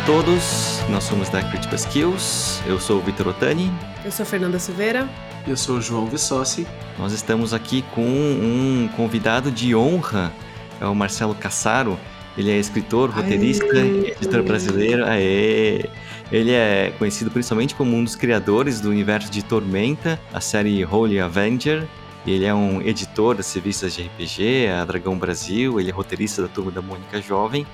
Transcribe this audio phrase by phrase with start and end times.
[0.00, 3.70] a todos, nós somos da Critical Skills, eu sou o Vitor Otani.
[4.04, 5.08] Eu sou Fernanda Silveira.
[5.46, 6.66] Eu sou o João Vissossi.
[6.98, 10.32] Nós estamos aqui com um convidado de honra,
[10.80, 11.98] é o Marcelo Cassaro.
[12.36, 14.12] Ele é escritor, roteirista, Aê.
[14.12, 15.04] editor brasileiro.
[15.04, 15.84] Aê!
[16.30, 21.20] Ele é conhecido principalmente como um dos criadores do universo de Tormenta, a série Holy
[21.20, 21.86] Avenger.
[22.26, 26.48] Ele é um editor das revistas de RPG, a Dragão Brasil, ele é roteirista da
[26.48, 27.66] Turma da Mônica Jovem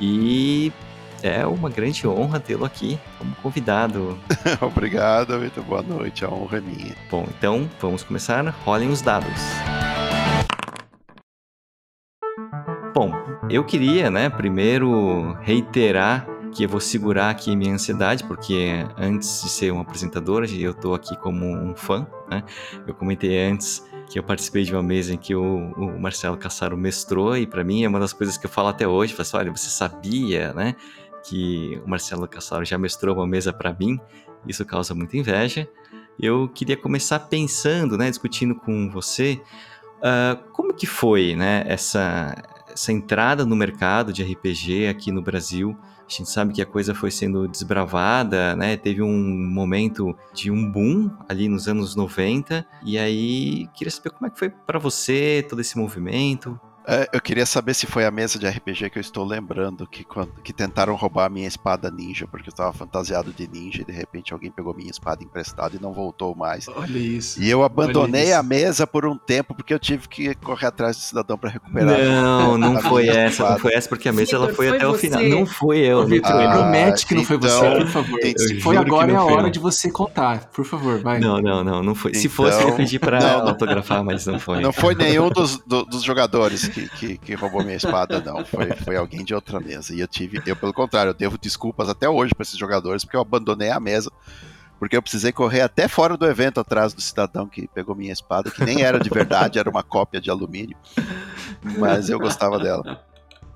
[0.00, 0.72] e
[1.22, 4.18] é uma grande honra tê-lo aqui como convidado.
[4.60, 6.96] Obrigado, muito boa noite, a honra é minha.
[7.10, 8.46] Bom, então vamos começar.
[8.64, 9.40] Rolem os dados.
[12.94, 13.12] Bom,
[13.48, 19.48] eu queria, né, primeiro reiterar que eu vou segurar aqui minha ansiedade, porque antes de
[19.48, 22.42] ser um apresentador, eu estou aqui como um fã, né?
[22.86, 26.76] Eu comentei antes que eu participei de uma mesa em que o, o Marcelo Cassaro
[26.76, 29.36] mestrou, e para mim é uma das coisas que eu falo até hoje, falo assim,
[29.36, 30.74] olha, você sabia, né,
[31.24, 33.98] que o Marcelo Cassaro já mestrou uma mesa para mim,
[34.46, 35.68] isso causa muita inveja.
[36.18, 39.40] Eu queria começar pensando, né, discutindo com você,
[39.98, 42.34] uh, como que foi, né, essa,
[42.72, 45.76] essa entrada no mercado de RPG aqui no Brasil,
[46.10, 48.76] a gente sabe que a coisa foi sendo desbravada, né?
[48.76, 52.66] Teve um momento de um boom ali nos anos 90.
[52.84, 56.58] E aí, queria saber como é que foi para você todo esse movimento.
[56.86, 60.02] É, eu queria saber se foi a mesa de RPG que eu estou lembrando que,
[60.02, 63.84] quando, que tentaram roubar a minha espada ninja, porque eu estava fantasiado de ninja e
[63.84, 66.68] de repente alguém pegou minha espada emprestada e não voltou mais.
[66.68, 67.40] Olha isso.
[67.42, 71.02] E eu abandonei a mesa por um tempo porque eu tive que correr atrás do
[71.02, 71.98] cidadão para recuperar.
[71.98, 73.50] Não, não foi essa, espada.
[73.52, 75.06] não foi essa porque a mesa ela foi, foi até você.
[75.06, 75.22] o final.
[75.22, 76.06] Não foi eu.
[76.24, 78.20] Ah, promete que não foi então, você, por favor.
[78.36, 79.50] Se foi agora é a hora eu.
[79.50, 81.20] de você contar, por favor, vai.
[81.20, 82.10] Não, não, não, não foi.
[82.12, 84.60] Então, Se fosse eu pedi para autografar, mas não foi.
[84.60, 88.44] Não foi nenhum dos, do, dos jogadores que, que que roubou minha espada, não.
[88.44, 89.94] Foi, foi alguém de outra mesa.
[89.94, 93.16] E eu tive, eu pelo contrário, eu devo desculpas até hoje para esses jogadores, porque
[93.16, 94.10] eu abandonei a mesa.
[94.78, 98.50] Porque eu precisei correr até fora do evento atrás do cidadão que pegou minha espada,
[98.50, 100.76] que nem era de verdade, era uma cópia de alumínio.
[101.78, 103.04] Mas eu gostava dela.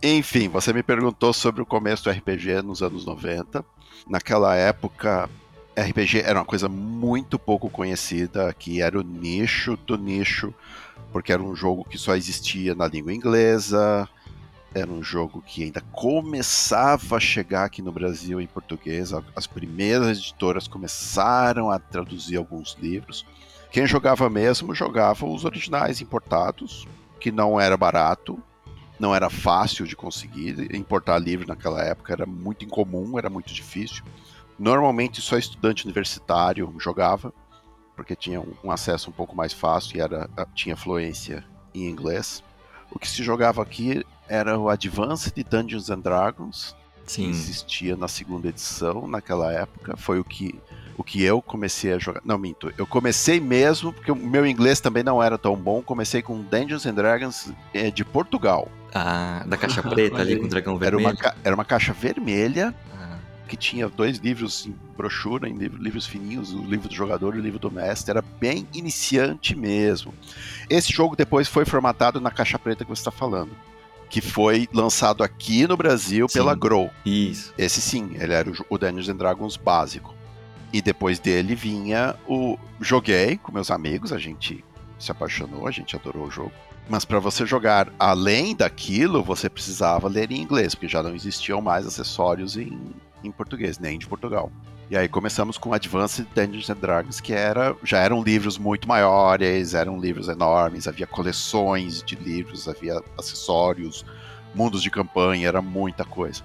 [0.03, 3.65] Enfim, você me perguntou sobre o começo do RPG nos anos 90.
[4.07, 5.31] Naquela época,
[5.75, 10.53] RPG era uma coisa muito pouco conhecida, que era o nicho do nicho
[11.15, 14.09] porque era um jogo que só existia na língua inglesa,
[14.75, 19.13] era um jogo que ainda começava a chegar aqui no Brasil em português.
[19.37, 23.25] As primeiras editoras começaram a traduzir alguns livros.
[23.71, 26.85] Quem jogava mesmo jogava os originais importados,
[27.21, 28.43] que não era barato,
[28.99, 30.75] não era fácil de conseguir.
[30.75, 34.03] Importar livro naquela época era muito incomum, era muito difícil.
[34.59, 37.33] Normalmente só estudante universitário jogava
[37.97, 41.45] porque tinha um, acesso um pouco mais fácil e era, tinha fluência
[41.75, 42.43] em inglês.
[42.91, 47.25] O que se jogava aqui era o Advanced Dungeons and Dragons, Sim.
[47.25, 49.97] que existia na segunda edição naquela época.
[49.97, 50.59] Foi o que,
[50.97, 52.21] o que eu comecei a jogar.
[52.25, 52.73] Não, minto.
[52.79, 55.83] Eu comecei mesmo, porque o meu inglês também não era tão bom.
[55.83, 58.69] Comecei com Dungeons and Dragons é, de Portugal.
[58.95, 61.09] Ah, da caixa preta ali com o dragão vermelho.
[61.09, 62.75] Era uma, era uma caixa vermelha
[63.47, 67.43] que tinha dois livros em brochura, em livros fininhos, o livro do jogador e o
[67.43, 70.13] livro do mestre, era bem iniciante mesmo.
[70.69, 73.51] Esse jogo depois foi formatado na caixa preta que você está falando,
[74.09, 76.91] que foi lançado aqui no Brasil sim, pela Grow.
[77.05, 77.53] Isso.
[77.59, 80.15] Esse sim, ele era o Dungeons and Dragons básico.
[80.73, 84.65] E depois dele vinha o joguei com meus amigos, a gente
[84.99, 86.53] se apaixonou, a gente adorou o jogo.
[86.89, 91.61] Mas para você jogar além daquilo, você precisava ler em inglês, porque já não existiam
[91.61, 92.79] mais acessórios em,
[93.25, 94.51] em português, nem de Portugal.
[94.91, 99.73] E aí começamos com Advanced Dungeons and Dragons, que era, já eram livros muito maiores,
[99.73, 104.05] eram livros enormes, havia coleções de livros, havia acessórios,
[104.55, 106.43] mundos de campanha, era muita coisa.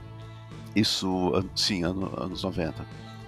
[0.76, 2.86] Isso, sim, ano, anos 90.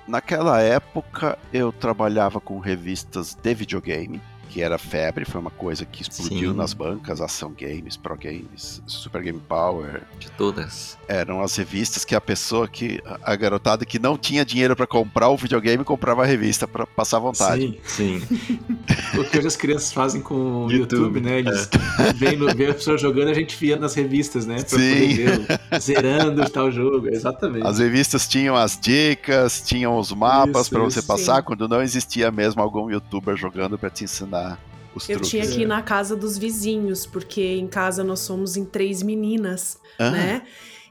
[0.07, 6.01] Naquela época eu trabalhava com revistas de videogame, que era febre, foi uma coisa que
[6.01, 6.57] explodiu Sim.
[6.57, 10.01] nas bancas, Ação Games, Pro Games, Super Game Power.
[10.19, 10.97] De todas.
[11.07, 13.01] Eram as revistas que a pessoa que.
[13.23, 17.19] a garotada que não tinha dinheiro para comprar o videogame comprava a revista para passar
[17.19, 17.79] vontade.
[17.85, 18.39] Sim, sim.
[19.17, 21.39] o que hoje as crianças fazem com o YouTube, YouTube né?
[21.39, 21.69] Eles
[21.99, 22.11] é.
[22.13, 24.55] veem, veem a pessoa jogando a gente via nas revistas, né?
[24.55, 25.79] Pra sim.
[25.79, 27.07] zerando tal jogo.
[27.07, 27.65] Exatamente.
[27.65, 31.43] As revistas tinham as dicas, tinham os mapas para você passar, sim.
[31.43, 34.40] quando não existia mesmo algum youtuber jogando para te ensinar
[34.95, 35.29] os eu truques.
[35.29, 39.79] tinha que ir na casa dos vizinhos, porque em casa nós somos em três meninas,
[39.97, 40.11] ah.
[40.11, 40.41] né?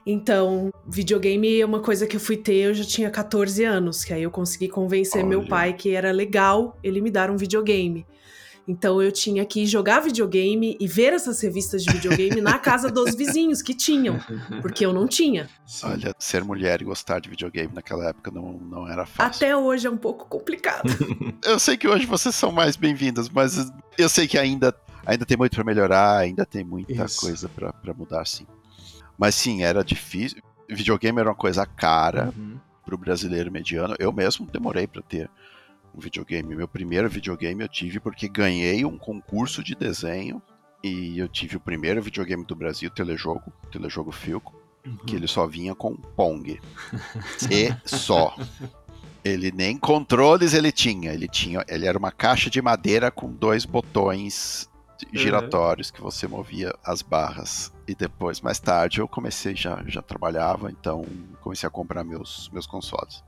[0.05, 4.11] Então, videogame é uma coisa que eu fui ter, eu já tinha 14 anos, que
[4.11, 5.29] aí eu consegui convencer Olha.
[5.29, 8.05] meu pai que era legal ele me dar um videogame.
[8.67, 13.15] Então eu tinha que jogar videogame e ver essas revistas de videogame na casa dos
[13.15, 14.19] vizinhos que tinham,
[14.61, 15.49] porque eu não tinha.
[15.83, 19.45] Olha, ser mulher e gostar de videogame naquela época não, não era fácil.
[19.45, 20.89] Até hoje é um pouco complicado.
[21.43, 24.73] eu sei que hoje vocês são mais bem-vindas, mas eu sei que ainda,
[25.05, 27.19] ainda tem muito para melhorar, ainda tem muita Isso.
[27.19, 28.45] coisa para mudar, sim.
[29.17, 30.41] Mas sim, era difícil.
[30.69, 32.57] Videogame era uma coisa cara uhum.
[32.85, 33.95] para o brasileiro mediano.
[33.99, 35.29] Eu mesmo demorei para ter
[35.95, 36.55] um videogame.
[36.55, 40.41] Meu primeiro videogame eu tive porque ganhei um concurso de desenho
[40.83, 44.53] e eu tive o primeiro videogame do Brasil, telejogo, telejogo Filco,
[44.85, 44.97] uhum.
[44.97, 46.59] que ele só vinha com Pong.
[47.49, 48.35] e só.
[49.23, 53.65] Ele nem controles ele tinha, ele tinha, ele era uma caixa de madeira com dois
[53.65, 54.67] botões
[55.13, 55.95] giratórios uhum.
[55.95, 57.71] que você movia as barras.
[57.87, 61.05] E depois, mais tarde, eu comecei já já trabalhava, então
[61.41, 63.23] comecei a comprar meus meus consoles.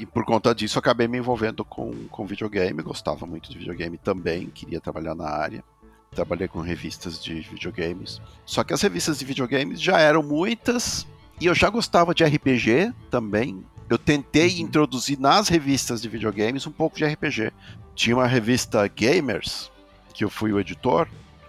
[0.00, 2.82] E por conta disso, acabei me envolvendo com, com videogame.
[2.82, 5.62] Gostava muito de videogame também, queria trabalhar na área.
[6.10, 8.18] Trabalhei com revistas de videogames.
[8.46, 11.06] Só que as revistas de videogames já eram muitas
[11.38, 13.62] e eu já gostava de RPG também.
[13.90, 14.60] Eu tentei uhum.
[14.60, 17.52] introduzir nas revistas de videogames um pouco de RPG.
[17.94, 19.70] Tinha uma revista Gamers,
[20.14, 21.08] que eu fui o editor,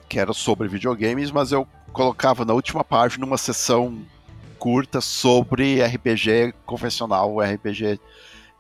[0.10, 4.04] que era sobre videogames, mas eu colocava na última página uma sessão
[4.60, 7.98] curta sobre RPG convencional, RPG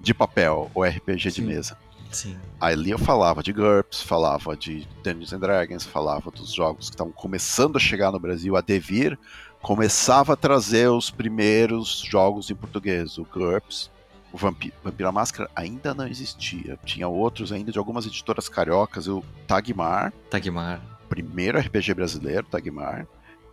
[0.01, 1.41] de papel, o RPG Sim.
[1.41, 1.77] de mesa.
[2.11, 2.37] Sim.
[2.59, 7.13] Ali eu falava de GURPS, falava de Dungeons and Dragons, falava dos jogos que estavam
[7.13, 9.17] começando a chegar no Brasil, a devir,
[9.61, 13.89] começava a trazer os primeiros jogos em português, o GURPS,
[14.33, 16.77] o Vampiro, Vampira Máscara ainda não existia.
[16.85, 20.13] Tinha outros ainda de algumas editoras cariocas, o Tagmar.
[20.29, 20.81] Tagmar.
[21.09, 23.07] Primeiro RPG brasileiro, Tagmar.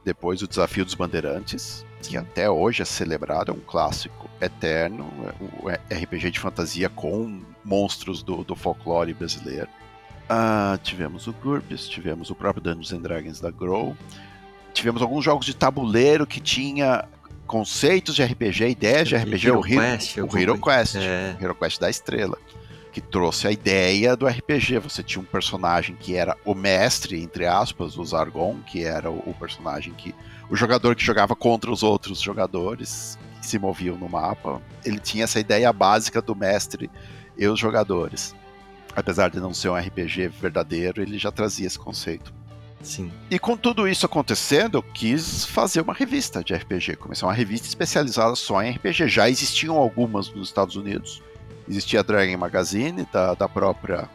[0.05, 5.11] Depois o Desafio dos Bandeirantes, que até hoje é celebrado, é um clássico eterno,
[5.61, 9.69] o RPG de fantasia com monstros do, do folclore brasileiro.
[10.29, 13.97] Ah, tivemos o GURPS, tivemos o próprio Dungeons and Dragons da Grow,
[14.73, 17.05] tivemos alguns jogos de tabuleiro que tinha
[17.47, 21.37] conceitos de RPG, ideias de RPG, Hero o Hero Quest, o Hero Quest, é.
[21.41, 22.37] Hero Quest da Estrela,
[23.01, 24.79] que trouxe a ideia do RPG.
[24.81, 29.33] Você tinha um personagem que era o mestre, entre aspas, o Zargon, que era o
[29.39, 30.13] personagem que
[30.51, 35.25] o jogador que jogava contra os outros jogadores que se moviam no mapa, ele tinha
[35.25, 36.91] essa ideia básica do mestre
[37.37, 38.35] e os jogadores.
[38.97, 42.35] Apesar de não ser um RPG verdadeiro, ele já trazia esse conceito.
[42.83, 43.13] Sim.
[43.31, 46.97] E com tudo isso acontecendo, eu quis fazer uma revista de RPG.
[46.97, 49.09] Comecei uma revista especializada só em RPG.
[49.09, 51.23] Já existiam algumas nos Estados Unidos.
[51.69, 54.09] Existia a Dragon Magazine, da, da própria.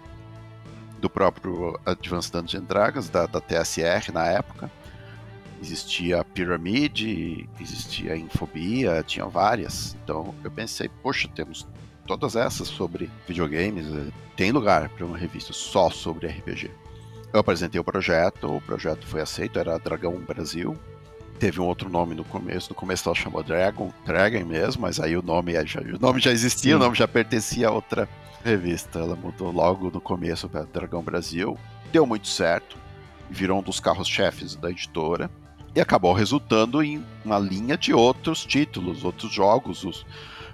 [0.99, 4.71] do próprio Advanced Dungeons Dragons, da, da TSR na época
[5.63, 9.95] existia a Pyramid, existia a Infobia, tinha várias.
[10.03, 11.65] Então eu pensei, poxa, temos
[12.05, 16.69] todas essas sobre videogames, eh, tem lugar para uma revista só sobre RPG.
[17.31, 20.77] Eu apresentei o projeto, o projeto foi aceito, era Dragão Brasil.
[21.43, 25.17] Teve um outro nome no começo, no começo ela chamou Dragon, Dragon mesmo, mas aí
[25.17, 26.75] o nome já, o nome já existia, Sim.
[26.75, 28.07] o nome já pertencia a outra
[28.45, 28.99] revista.
[28.99, 31.59] Ela mudou logo no começo para Dragão Brasil.
[31.91, 32.77] Deu muito certo,
[33.29, 35.29] virou um dos carros-chefes da editora
[35.75, 39.83] e acabou resultando em uma linha de outros títulos, outros jogos.
[39.83, 40.05] Os...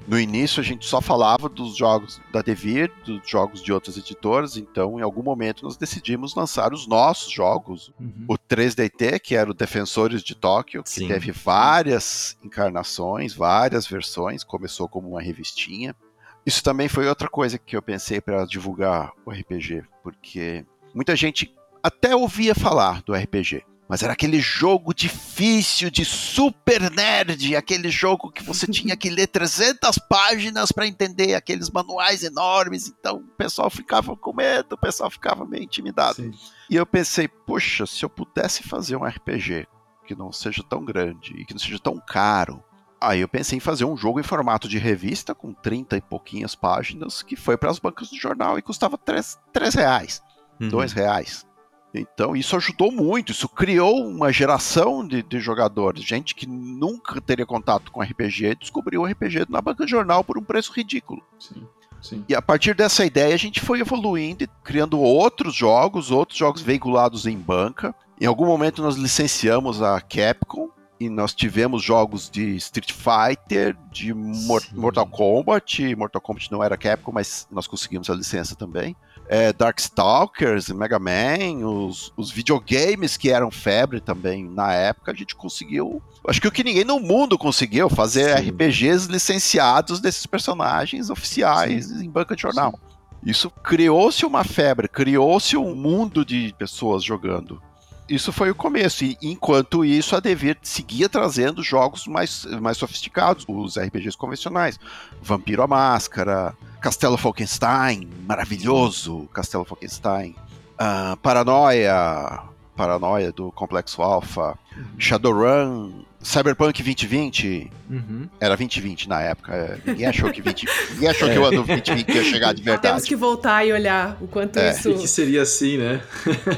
[0.09, 4.57] No início a gente só falava dos jogos da Devir, dos jogos de outras editoras,
[4.57, 7.93] então em algum momento nós decidimos lançar os nossos jogos.
[7.99, 8.25] Uhum.
[8.27, 11.07] O 3DT, que era o Defensores de Tóquio, que Sim.
[11.07, 15.95] teve várias encarnações, várias versões, começou como uma revistinha.
[16.43, 21.53] Isso também foi outra coisa que eu pensei para divulgar o RPG, porque muita gente
[21.83, 28.31] até ouvia falar do RPG, mas era aquele jogo difícil de super nerd, aquele jogo
[28.31, 32.87] que você tinha que ler 300 páginas para entender aqueles manuais enormes.
[32.87, 36.17] Então o pessoal ficava com medo, o pessoal ficava meio intimidado.
[36.17, 36.31] Sim.
[36.69, 39.67] E eu pensei, poxa, se eu pudesse fazer um RPG
[40.05, 42.63] que não seja tão grande e que não seja tão caro.
[43.01, 46.53] Aí eu pensei em fazer um jogo em formato de revista, com 30 e pouquinhas
[46.53, 50.21] páginas, que foi para as bancas do jornal e custava 3, 3 reais,
[50.59, 50.67] uhum.
[50.67, 51.45] 2 reais.
[51.93, 57.45] Então isso ajudou muito, isso criou uma geração de, de, jogadores, gente que nunca teria
[57.45, 61.23] contato com RPG descobriu o RPG na banca de jornal por um preço ridículo.
[61.39, 61.67] Sim,
[62.01, 62.25] sim.
[62.29, 67.25] E a partir dessa ideia a gente foi evoluindo, criando outros jogos, outros jogos veiculados
[67.25, 67.93] em banca.
[68.21, 70.69] Em algum momento nós licenciamos a Capcom
[70.99, 75.95] e nós tivemos jogos de Street Fighter, de Mortal Kombat.
[75.95, 78.95] Mortal Kombat não era Capcom, mas nós conseguimos a licença também
[79.29, 85.35] é, Darkstalkers, Mega Man, os, os videogames que eram febre também na época, a gente
[85.35, 86.01] conseguiu.
[86.27, 88.49] Acho que o que ninguém no mundo conseguiu fazer Sim.
[88.49, 92.05] RPGs licenciados desses personagens oficiais Sim.
[92.05, 92.71] em banca de jornal.
[92.71, 93.29] Sim.
[93.29, 97.61] Isso criou-se uma febre, criou-se um mundo de pessoas jogando.
[98.09, 99.03] Isso foi o começo.
[99.05, 104.79] E enquanto isso, a Devir seguia trazendo jogos mais, mais sofisticados, os RPGs convencionais.
[105.21, 110.35] Vampiro a Máscara, Castelo Falkenstein, maravilhoso Castelo Falkenstein.
[110.73, 112.41] Uh, Paranoia,
[112.75, 114.83] Paranoia do Complexo Alpha, uhum.
[114.97, 117.71] Shadowrun, Cyberpunk 2020.
[117.89, 118.29] Uhum.
[118.39, 119.53] Era 2020 na época.
[119.53, 121.33] É, ninguém achou que 20, ninguém achou é.
[121.33, 122.87] que o ano 2020 ia chegar de verdade.
[122.87, 124.71] Temos que voltar e olhar o quanto é.
[124.71, 124.89] isso.
[124.89, 126.01] E que seria assim, né?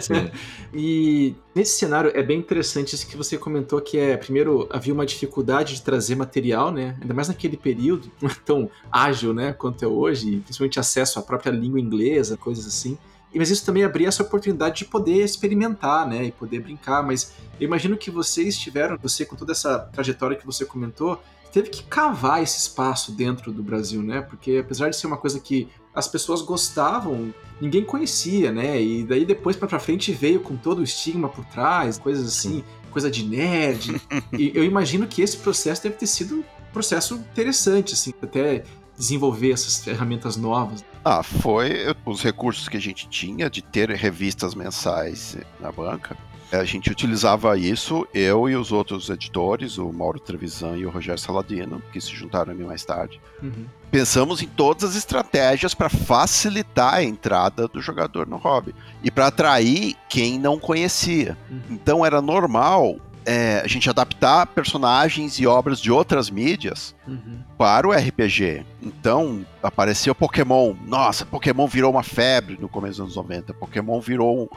[0.73, 5.05] E nesse cenário é bem interessante isso que você comentou que é primeiro havia uma
[5.05, 6.97] dificuldade de trazer material, né?
[7.01, 11.21] Ainda mais naquele período, não é tão ágil, né, quanto é hoje, principalmente acesso à
[11.21, 12.97] própria língua inglesa, coisas assim
[13.39, 17.65] mas isso também abria essa oportunidade de poder experimentar, né, e poder brincar, mas eu
[17.65, 22.41] imagino que vocês tiveram, você com toda essa trajetória que você comentou, teve que cavar
[22.41, 26.41] esse espaço dentro do Brasil, né, porque apesar de ser uma coisa que as pessoas
[26.41, 31.43] gostavam, ninguém conhecia, né, e daí depois para frente veio com todo o estigma por
[31.45, 32.63] trás, coisas assim, Sim.
[32.89, 34.01] coisa de nerd,
[34.37, 38.63] e eu imagino que esse processo deve ter sido um processo interessante, assim, até
[38.97, 40.85] desenvolver essas ferramentas novas?
[41.03, 46.15] Ah, foi os recursos que a gente tinha de ter revistas mensais na banca.
[46.51, 51.19] A gente utilizava isso, eu e os outros editores, o Mauro Trevisan e o Rogério
[51.19, 53.21] Saladino, que se juntaram a mim mais tarde.
[53.41, 53.65] Uhum.
[53.89, 59.27] Pensamos em todas as estratégias para facilitar a entrada do jogador no hobby e para
[59.27, 61.37] atrair quem não conhecia.
[61.49, 61.61] Uhum.
[61.69, 67.39] Então era normal é, a gente adaptar personagens e obras de outras mídias uhum.
[67.57, 68.65] para o RPG.
[68.81, 70.73] Então, apareceu Pokémon.
[70.85, 73.53] Nossa, Pokémon virou uma febre no começo dos anos 90.
[73.53, 74.49] Pokémon virou.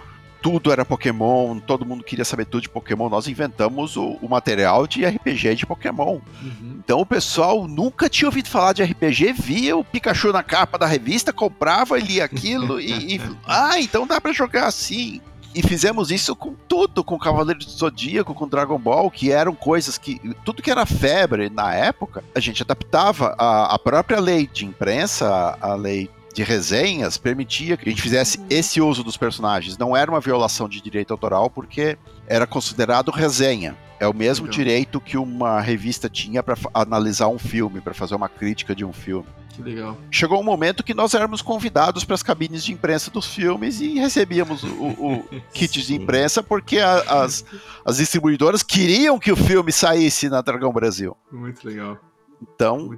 [0.44, 3.08] Tudo era Pokémon, todo mundo queria saber tudo de Pokémon.
[3.08, 6.20] Nós inventamos o, o material de RPG de Pokémon.
[6.42, 6.80] Uhum.
[6.84, 10.84] Então o pessoal nunca tinha ouvido falar de RPG, via o Pikachu na capa da
[10.84, 13.20] revista, comprava, lia aquilo e, e.
[13.48, 15.18] Ah, então dá para jogar assim.
[15.54, 19.96] E fizemos isso com tudo, com Cavaleiro do Zodíaco, com Dragon Ball, que eram coisas
[19.96, 20.20] que.
[20.44, 23.34] Tudo que era febre na época, a gente adaptava.
[23.38, 28.40] A, a própria lei de imprensa, a lei de resenhas, permitia que a gente fizesse
[28.50, 29.78] esse uso dos personagens.
[29.78, 33.76] Não era uma violação de direito autoral, porque era considerado resenha.
[34.00, 34.58] É o mesmo Legal.
[34.58, 38.92] direito que uma revista tinha para analisar um filme, para fazer uma crítica de um
[38.92, 39.28] filme.
[39.50, 39.96] Que legal.
[40.10, 44.00] Chegou um momento que nós éramos convidados para as cabines de imprensa dos filmes e
[44.00, 45.24] recebíamos o, o
[45.54, 47.44] kit de imprensa porque a, as,
[47.84, 51.16] as distribuidoras queriam que o filme saísse na Dragão Brasil.
[51.30, 52.00] Muito legal.
[52.42, 52.90] Então,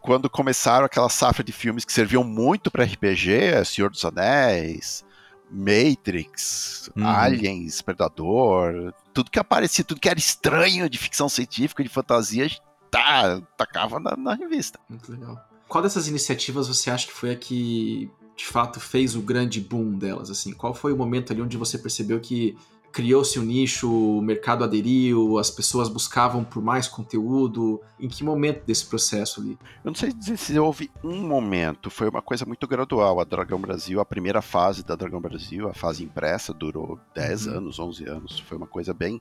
[0.00, 5.04] quando começaram aquela safra de filmes que serviam muito para RPG, Senhor dos Anéis,
[5.50, 7.06] Matrix, uhum.
[7.06, 12.48] Aliens, Predador, tudo que aparecia, tudo que era estranho de ficção científica, de fantasia,
[12.90, 14.78] tá, tacava na, na revista.
[14.88, 15.38] Muito legal.
[15.66, 19.92] Qual dessas iniciativas você acha que foi a que de fato fez o grande boom
[19.98, 20.30] delas?
[20.30, 22.56] Assim, qual foi o momento ali onde você percebeu que
[22.92, 27.80] criou-se um nicho, o mercado aderiu, as pessoas buscavam por mais conteúdo?
[28.00, 29.58] Em que momento desse processo ali?
[29.84, 33.20] Eu não sei dizer se houve um momento, foi uma coisa muito gradual.
[33.20, 37.54] A Dragão Brasil, a primeira fase da Dragão Brasil, a fase impressa, durou 10 uhum.
[37.54, 38.40] anos, 11 anos.
[38.40, 39.20] Foi uma coisa bem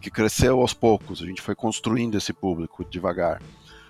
[0.00, 1.22] que cresceu aos poucos.
[1.22, 3.42] A gente foi construindo esse público devagar.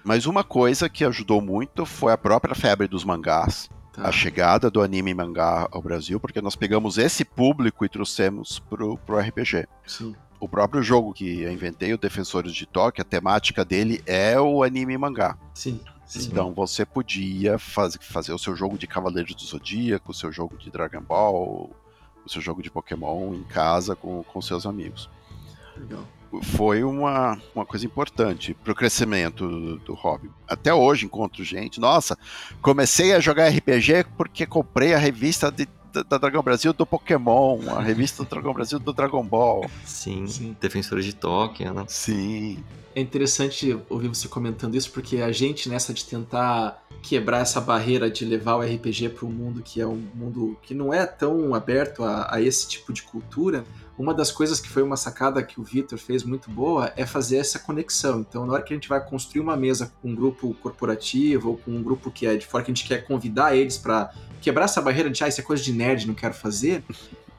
[0.04, 3.68] Mas uma coisa que ajudou muito foi a própria febre dos mangás.
[3.98, 4.08] Tá.
[4.08, 8.60] A chegada do anime e mangá ao Brasil, porque nós pegamos esse público e trouxemos
[8.60, 9.66] pro, pro RPG.
[9.84, 10.14] Sim.
[10.38, 14.62] O próprio jogo que eu inventei, o Defensores de Tóquio, a temática dele é o
[14.62, 15.36] anime e mangá.
[15.52, 15.80] Sim.
[16.06, 16.28] Sim.
[16.30, 20.56] Então você podia faz, fazer o seu jogo de Cavaleiros do Zodíaco, o seu jogo
[20.56, 21.70] de Dragon Ball,
[22.24, 25.10] o seu jogo de Pokémon em casa com, com seus amigos.
[25.76, 26.04] Legal
[26.42, 30.30] foi uma, uma coisa importante para o crescimento do, do, hobby.
[30.46, 32.16] Até hoje encontro gente, nossa,
[32.60, 37.60] comecei a jogar RPG porque comprei a revista de, da, da Dragão Brasil do Pokémon,
[37.70, 39.68] a revista do Dragão Brasil do Dragon Ball.
[39.84, 40.56] Sim, Sim.
[40.60, 41.84] Defensores de Tóquio, né?
[41.88, 42.62] Sim.
[42.94, 48.10] É interessante ouvir você comentando isso, porque a gente, nessa de tentar quebrar essa barreira
[48.10, 51.54] de levar o RPG para um mundo que é um mundo que não é tão
[51.54, 53.64] aberto a, a esse tipo de cultura,
[53.98, 57.38] uma das coisas que foi uma sacada que o Vitor fez muito boa é fazer
[57.38, 58.20] essa conexão.
[58.20, 61.56] Então, na hora que a gente vai construir uma mesa com um grupo corporativo ou
[61.58, 64.66] com um grupo que é de fora que a gente quer convidar eles para quebrar
[64.66, 66.84] essa barreira de ah, isso é coisa de nerd, não quero fazer.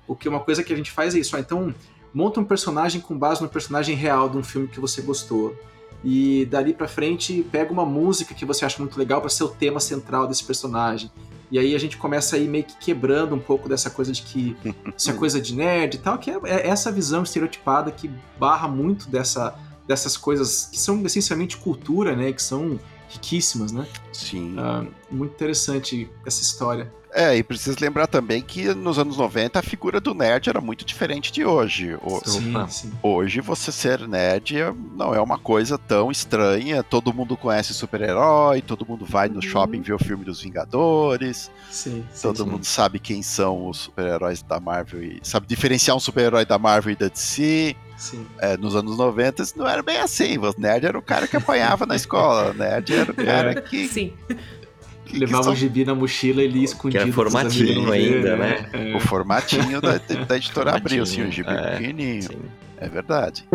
[0.08, 1.72] O que uma coisa que a gente faz é isso, ah, então
[2.12, 5.56] monta um personagem com base no personagem real de um filme que você gostou.
[6.04, 9.50] E dali para frente pega uma música que você acha muito legal para ser o
[9.50, 11.12] tema central desse personagem.
[11.51, 14.22] E aí a gente começa a ir meio que quebrando um pouco dessa coisa de
[14.22, 14.56] que
[14.96, 18.68] isso é coisa de nerd e tal, que é, é essa visão estereotipada que barra
[18.68, 22.32] muito dessa, dessas coisas que são essencialmente cultura, né?
[22.32, 22.79] Que são
[23.10, 23.88] riquíssimas, né?
[24.13, 24.56] Sim.
[24.58, 26.91] Uh, muito interessante essa história.
[27.12, 30.86] É, e precisa lembrar também que nos anos 90 a figura do nerd era muito
[30.86, 31.98] diferente de hoje.
[32.01, 32.92] O, sim, sim.
[33.01, 36.84] Hoje você ser nerd é, não é uma coisa tão estranha.
[36.84, 39.42] Todo mundo conhece super-herói, todo mundo vai no uhum.
[39.42, 41.50] shopping ver o filme dos Vingadores.
[41.72, 46.00] Sim, todo sim, mundo sabe quem são os super-heróis da Marvel e sabe diferenciar um
[46.00, 47.75] super-herói da Marvel e da DC.
[48.00, 48.25] Sim.
[48.39, 50.38] É, nos anos 90 não era bem assim.
[50.38, 52.51] O nerd era o cara que apanhava na escola.
[52.51, 53.62] O nerd era o cara é.
[53.62, 53.88] que.
[53.89, 54.13] Sim.
[55.10, 57.00] Que, Levava que o gibi na mochila e lia escondido.
[57.00, 58.70] Que era formatinho ainda, né?
[58.72, 58.96] É.
[58.96, 62.22] O formatinho da, da editora Abril, assim, o gibi é, pequenininho.
[62.22, 62.42] Sim.
[62.78, 63.50] É verdade.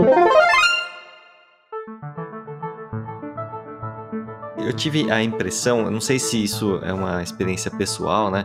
[4.58, 8.44] Eu tive a impressão, não sei se isso é uma experiência pessoal, né?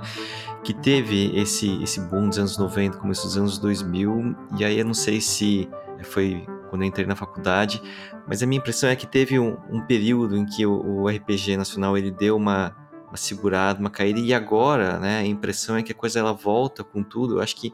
[0.64, 4.86] Que teve esse, esse boom dos anos 90, começo dos anos 2000, e aí eu
[4.86, 5.68] não sei se
[6.04, 7.82] foi quando eu entrei na faculdade,
[8.28, 11.58] mas a minha impressão é que teve um, um período em que o, o RPG
[11.58, 12.76] nacional ele deu uma
[13.18, 17.04] segurada, uma caída, e agora, né, a impressão é que a coisa ela volta com
[17.04, 17.74] tudo, eu acho que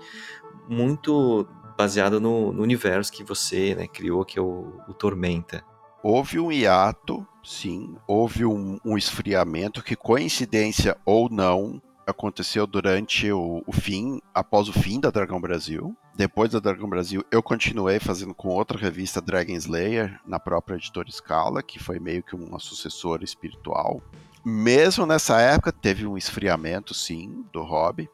[0.67, 5.63] muito baseado no, no universo que você né, criou, que é o, o, Tormenta.
[6.01, 13.63] Houve um hiato, sim, houve um, um, esfriamento que, coincidência ou não, aconteceu durante o,
[13.65, 15.95] o fim, após o fim da Dragão Brasil.
[16.15, 21.11] Depois da Dragão Brasil, eu continuei fazendo com outra revista, Dragon Slayer, na própria editora
[21.11, 24.01] Scala, que foi meio que uma sucessora espiritual
[24.45, 28.07] mesmo nessa época, teve um esfriamento, sim, do hobby.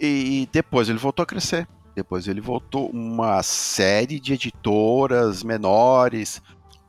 [0.00, 1.68] E depois ele voltou a crescer.
[1.94, 6.42] Depois ele voltou uma série de editoras menores.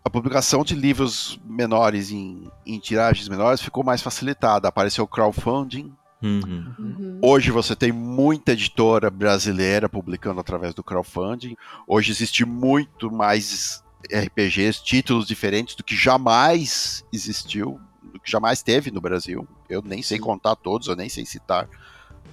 [0.04, 4.68] A publicação de livros menores em, em tiragens menores ficou mais facilitada.
[4.68, 5.94] Apareceu o crowdfunding.
[6.22, 6.74] Uhum.
[6.80, 7.20] Uhum.
[7.22, 11.56] Hoje você tem muita editora brasileira publicando através do crowdfunding.
[11.88, 17.80] Hoje existe muito mais RPGs, títulos diferentes do que jamais existiu
[18.20, 19.48] que jamais teve no Brasil.
[19.70, 21.68] Eu nem sei contar todos, eu nem sei citar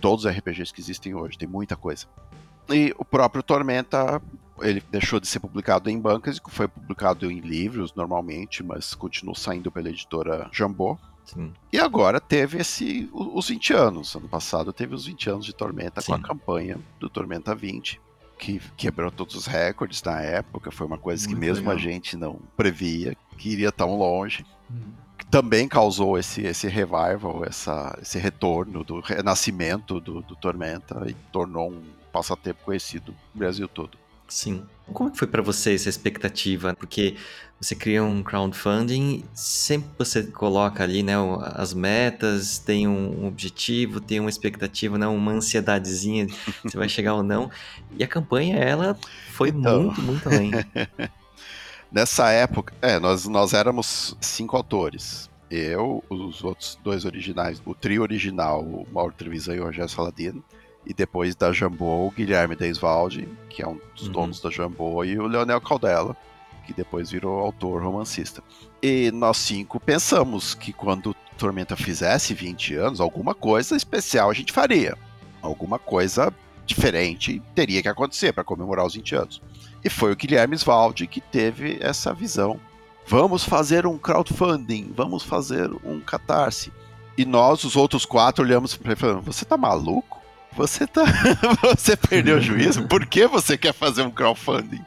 [0.00, 2.06] todos os RPGs que existem hoje, tem muita coisa.
[2.68, 4.20] E o próprio Tormenta,
[4.60, 9.34] ele deixou de ser publicado em bancas e foi publicado em livros normalmente, mas continuou
[9.34, 10.98] saindo pela editora Jambô.
[11.24, 11.52] Sim.
[11.72, 14.14] E agora teve esse os 20 anos.
[14.14, 16.08] Ano passado teve os 20 anos de Tormenta Sim.
[16.08, 18.00] com a campanha do Tormenta 20,
[18.38, 20.70] que quebrou todos os recordes na época.
[20.70, 21.76] Foi uma coisa Muito que mesmo legal.
[21.76, 24.44] a gente não previa que iria tão longe.
[24.70, 31.14] Hum também causou esse, esse revival, essa, esse retorno do renascimento do, do Tormenta e
[31.32, 33.98] tornou um passatempo conhecido no Brasil todo.
[34.28, 34.64] Sim.
[34.92, 36.74] Como é foi para você essa expectativa?
[36.74, 37.16] Porque
[37.60, 41.14] você cria um crowdfunding, sempre você coloca ali, né,
[41.54, 46.26] as metas, tem um objetivo, tem uma expectativa, né, uma ansiedadezinha
[46.66, 47.50] se vai chegar ou não.
[47.98, 48.96] E a campanha, ela
[49.30, 49.84] foi então...
[49.84, 50.50] muito, muito além.
[51.94, 55.30] Nessa época, é, nós, nós éramos cinco autores.
[55.48, 60.44] Eu, os outros dois originais, o trio original, o Mauro Trevisan e o Rogério Saladino.
[60.84, 64.12] E depois da Jambô, o Guilherme Deisvalde, que é um dos uhum.
[64.12, 66.16] donos da Jambô, e o Leonel Caldela,
[66.66, 68.42] que depois virou autor romancista.
[68.82, 74.52] E nós cinco pensamos que quando Tormenta fizesse 20 anos, alguma coisa especial a gente
[74.52, 74.98] faria.
[75.40, 79.42] Alguma coisa diferente teria que acontecer para comemorar os 20 anos.
[79.84, 82.58] E foi o Guilherme Svaldi que teve essa visão.
[83.06, 86.72] Vamos fazer um crowdfunding, vamos fazer um catarse.
[87.16, 90.20] E nós, os outros quatro, olhamos para ele e falamos: Você tá maluco?
[90.56, 91.04] Você tá.
[91.62, 92.86] você perdeu o juízo?
[92.86, 94.84] Por que você quer fazer um crowdfunding?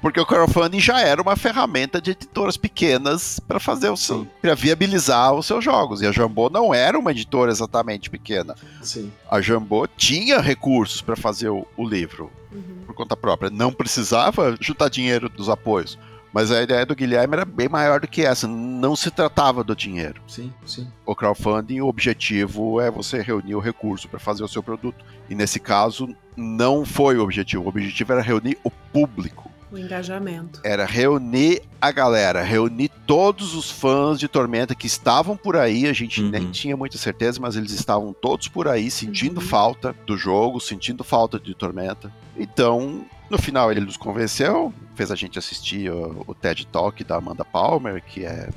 [0.00, 4.26] Porque o crowdfunding já era uma ferramenta de editoras pequenas para fazer o seu.
[4.42, 6.02] para viabilizar os seus jogos.
[6.02, 8.54] E a Jambô não era uma editora exatamente pequena.
[8.82, 9.12] Sim.
[9.30, 12.82] A Jambô tinha recursos para fazer o, o livro uhum.
[12.86, 13.50] por conta própria.
[13.50, 15.98] Não precisava juntar dinheiro dos apoios.
[16.34, 18.48] Mas a ideia do Guilherme era bem maior do que essa.
[18.48, 20.20] Não se tratava do dinheiro.
[20.26, 20.88] Sim, sim.
[21.06, 25.04] O crowdfunding, o objetivo é você reunir o recurso para fazer o seu produto.
[25.30, 27.62] E nesse caso, não foi o objetivo.
[27.62, 29.48] O objetivo era reunir o público.
[29.70, 30.60] O engajamento.
[30.64, 35.86] Era reunir a galera, reunir todos os fãs de Tormenta que estavam por aí.
[35.86, 36.30] A gente uhum.
[36.30, 39.46] nem tinha muita certeza, mas eles estavam todos por aí sentindo uhum.
[39.46, 42.12] falta do jogo, sentindo falta de Tormenta.
[42.36, 47.16] Então, no final ele nos convenceu, fez a gente assistir o, o TED Talk da
[47.16, 48.48] Amanda Palmer, que é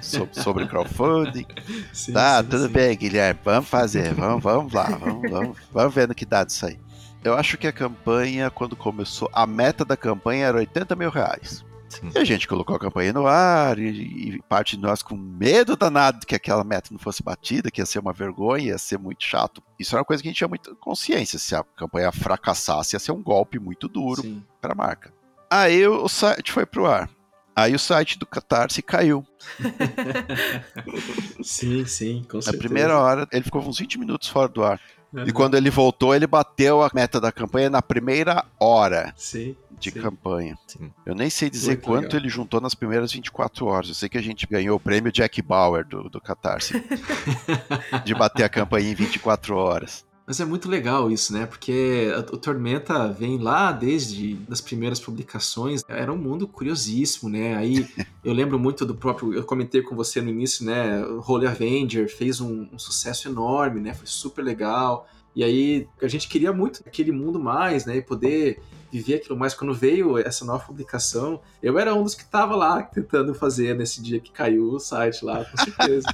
[0.00, 1.46] sobre, sobre crowdfunding.
[1.92, 2.72] Sim, tá, sim, tudo sim.
[2.72, 6.66] bem, Guilherme, vamos fazer, vamos, vamos lá, vamos, vamos, vamos ver no que dá disso
[6.66, 6.78] aí.
[7.22, 11.64] Eu acho que a campanha, quando começou, a meta da campanha era 80 mil reais.
[11.94, 12.10] Sim.
[12.14, 15.76] E a gente colocou a campanha no ar e, e, parte de nós com medo
[15.76, 18.98] danado de que aquela meta não fosse batida, que ia ser uma vergonha, ia ser
[18.98, 19.62] muito chato.
[19.78, 21.38] Isso era uma coisa que a gente tinha muita consciência.
[21.38, 24.22] Se a campanha fracassasse, ia ser um golpe muito duro
[24.60, 25.12] para a marca.
[25.50, 27.08] Aí o site foi pro ar.
[27.56, 29.24] Aí o site do Catarse caiu.
[31.40, 32.52] sim, sim, com certeza.
[32.52, 34.80] Na primeira hora, ele ficou uns 20 minutos fora do ar.
[35.14, 35.24] Uhum.
[35.26, 39.14] E quando ele voltou, ele bateu a meta da campanha na primeira hora.
[39.16, 40.00] Sim de Sim.
[40.00, 40.58] campanha.
[40.66, 40.90] Sim.
[41.04, 42.20] Eu nem sei dizer Muito quanto legal.
[42.20, 43.88] ele juntou nas primeiras 24 horas.
[43.88, 46.82] Eu sei que a gente ganhou o prêmio Jack Bauer do, do Catarse.
[48.04, 50.04] de bater a campanha em 24 horas.
[50.26, 51.44] Mas é muito legal isso, né?
[51.44, 55.82] Porque o Tormenta vem lá desde as primeiras publicações.
[55.86, 57.54] Era um mundo curiosíssimo, né?
[57.54, 57.86] Aí
[58.24, 59.34] eu lembro muito do próprio.
[59.34, 61.04] Eu comentei com você no início, né?
[61.26, 63.92] Holy Avenger fez um, um sucesso enorme, né?
[63.92, 65.06] Foi super legal.
[65.36, 67.96] E aí a gente queria muito aquele mundo mais, né?
[67.96, 69.52] E poder viver aquilo mais.
[69.52, 74.00] Quando veio essa nova publicação, eu era um dos que estava lá tentando fazer nesse
[74.00, 76.06] dia que caiu o site lá, com certeza.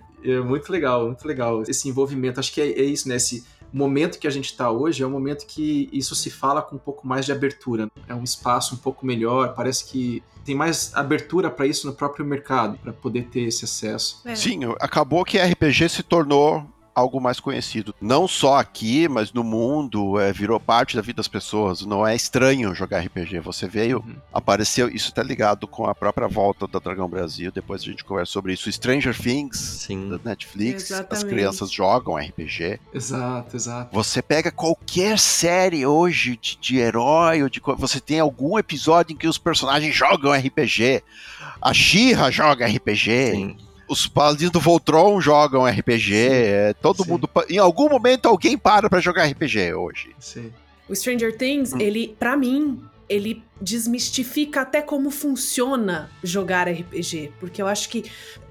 [0.22, 2.40] é muito legal, muito legal esse envolvimento.
[2.40, 3.16] Acho que é, é isso, né?
[3.16, 6.76] Esse momento que a gente está hoje é um momento que isso se fala com
[6.76, 7.88] um pouco mais de abertura.
[8.06, 12.24] É um espaço um pouco melhor, parece que tem mais abertura para isso no próprio
[12.24, 14.22] mercado, para poder ter esse acesso.
[14.24, 14.34] É.
[14.34, 16.66] Sim, acabou que RPG se tornou
[16.98, 17.94] algo mais conhecido.
[18.00, 21.82] Não só aqui, mas no mundo, é, virou parte da vida das pessoas.
[21.82, 23.40] Não é estranho jogar RPG.
[23.40, 24.16] Você veio, uhum.
[24.32, 27.52] apareceu, isso tá ligado com a própria volta da Dragão Brasil.
[27.52, 28.70] Depois a gente conversa sobre isso.
[28.70, 30.08] Stranger Things, Sim.
[30.08, 31.12] da Netflix, Exatamente.
[31.12, 32.80] as crianças jogam RPG.
[32.92, 33.94] Exato, exato.
[33.94, 39.16] Você pega qualquer série hoje de, de herói, ou de, você tem algum episódio em
[39.16, 41.02] que os personagens jogam RPG.
[41.60, 43.30] A Shira joga RPG.
[43.32, 46.14] Sim os paladinos do Voltron jogam RPG.
[46.14, 47.10] É, todo Sim.
[47.10, 47.28] mundo.
[47.48, 50.14] Em algum momento alguém para para jogar RPG hoje.
[50.18, 50.52] Sim.
[50.88, 51.78] O Stranger Things, hum.
[51.80, 57.32] ele, para mim, ele desmistifica até como funciona jogar RPG.
[57.40, 58.04] Porque eu acho que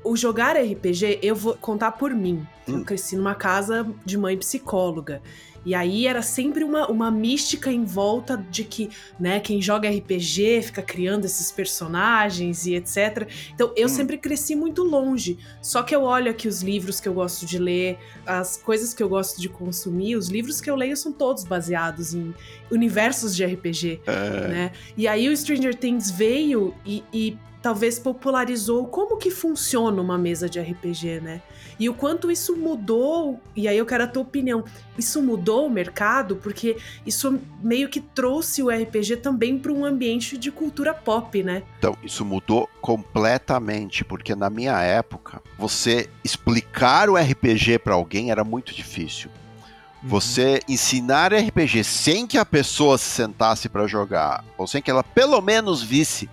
[0.04, 2.46] o jogar RPG, eu vou contar por mim.
[2.68, 2.80] Hum.
[2.80, 5.22] Eu cresci numa casa de mãe psicóloga.
[5.68, 10.62] E aí era sempre uma, uma mística em volta de que, né, quem joga RPG
[10.62, 13.28] fica criando esses personagens e etc.
[13.54, 13.90] Então eu hum.
[13.90, 15.38] sempre cresci muito longe.
[15.62, 19.04] Só que eu olho aqui os livros que eu gosto de ler, as coisas que
[19.04, 22.34] eu gosto de consumir, os livros que eu leio são todos baseados em
[22.72, 24.48] universos de RPG, é.
[24.48, 24.72] né?
[24.96, 30.50] E aí o Stranger Things veio e, e talvez popularizou como que funciona uma mesa
[30.50, 31.42] de RPG, né?
[31.78, 34.64] E o quanto isso mudou, e aí eu quero a tua opinião,
[34.98, 40.38] isso mudou o mercado porque isso meio que trouxe o RPG também para um ambiente
[40.38, 41.64] de cultura pop, né?
[41.78, 48.46] Então, isso mudou completamente, porque na minha época, você explicar o RPG para alguém era
[48.46, 49.30] muito difícil.
[50.02, 50.08] Uhum.
[50.08, 55.04] Você ensinar RPG sem que a pessoa se sentasse para jogar, ou sem que ela
[55.04, 56.30] pelo menos visse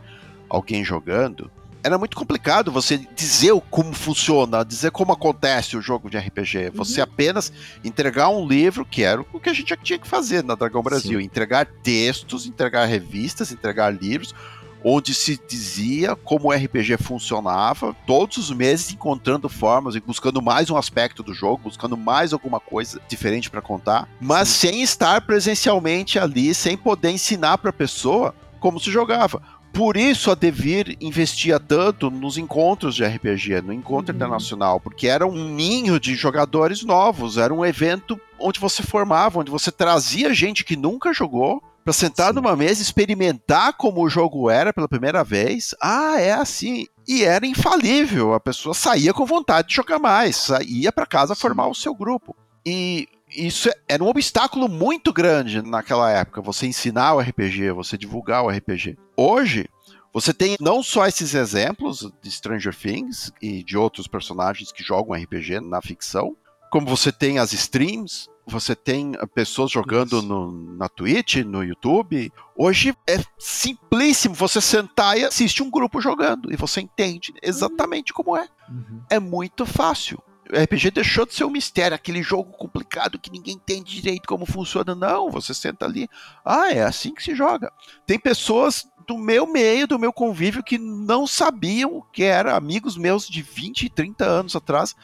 [0.49, 1.51] alguém jogando,
[1.85, 6.71] era muito complicado você dizer como funciona, dizer como acontece o jogo de RPG.
[6.75, 7.05] Você uhum.
[7.05, 7.53] apenas
[7.85, 11.21] entregar um livro, que era o que a gente tinha que fazer na Dragão Brasil:
[11.21, 11.27] Sim.
[11.27, 14.35] entregar textos, entregar revistas, entregar livros,
[14.83, 20.71] onde se dizia como o RPG funcionava, todos os meses encontrando formas e buscando mais
[20.71, 24.69] um aspecto do jogo, buscando mais alguma coisa diferente para contar, mas Sim.
[24.69, 29.43] sem estar presencialmente ali, sem poder ensinar para a pessoa como se jogava.
[29.75, 34.17] Por isso a Devir investia tanto nos encontros de RPG, no encontro uhum.
[34.17, 39.51] internacional, porque era um ninho de jogadores novos, era um evento onde você formava, onde
[39.51, 42.37] você trazia gente que nunca jogou para sentar Sim.
[42.37, 45.75] numa mesa, experimentar como o jogo era pela primeira vez.
[45.83, 46.87] Ah, é assim.
[47.07, 51.41] E era infalível, a pessoa saía com vontade de jogar mais, saía para casa Sim.
[51.41, 52.37] formar o seu grupo.
[52.65, 58.45] E isso era um obstáculo muito grande naquela época, você ensinar o RPG, você divulgar
[58.45, 58.97] o RPG.
[59.17, 59.69] Hoje,
[60.13, 65.21] você tem não só esses exemplos de Stranger Things e de outros personagens que jogam
[65.21, 66.37] RPG na ficção,
[66.71, 72.33] como você tem as streams, você tem pessoas jogando no, na Twitch, no YouTube.
[72.57, 78.37] Hoje é simplíssimo você sentar e assistir um grupo jogando e você entende exatamente como
[78.37, 78.49] é.
[78.69, 79.03] Uhum.
[79.09, 80.23] É muito fácil.
[80.53, 84.45] O RPG deixou de ser um mistério, aquele jogo complicado que ninguém entende direito como
[84.45, 84.95] funciona.
[84.95, 86.07] Não, você senta ali.
[86.45, 87.73] Ah, é assim que se joga.
[88.07, 92.97] Tem pessoas do meu meio, do meu convívio, que não sabiam o que era, amigos
[92.97, 94.95] meus de 20 e 30 anos atrás,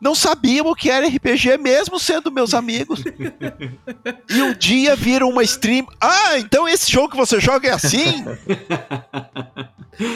[0.00, 3.04] não sabiam o que era RPG, mesmo sendo meus amigos.
[4.30, 5.86] e um dia viram uma stream.
[6.00, 8.24] Ah, então esse jogo que você joga é assim?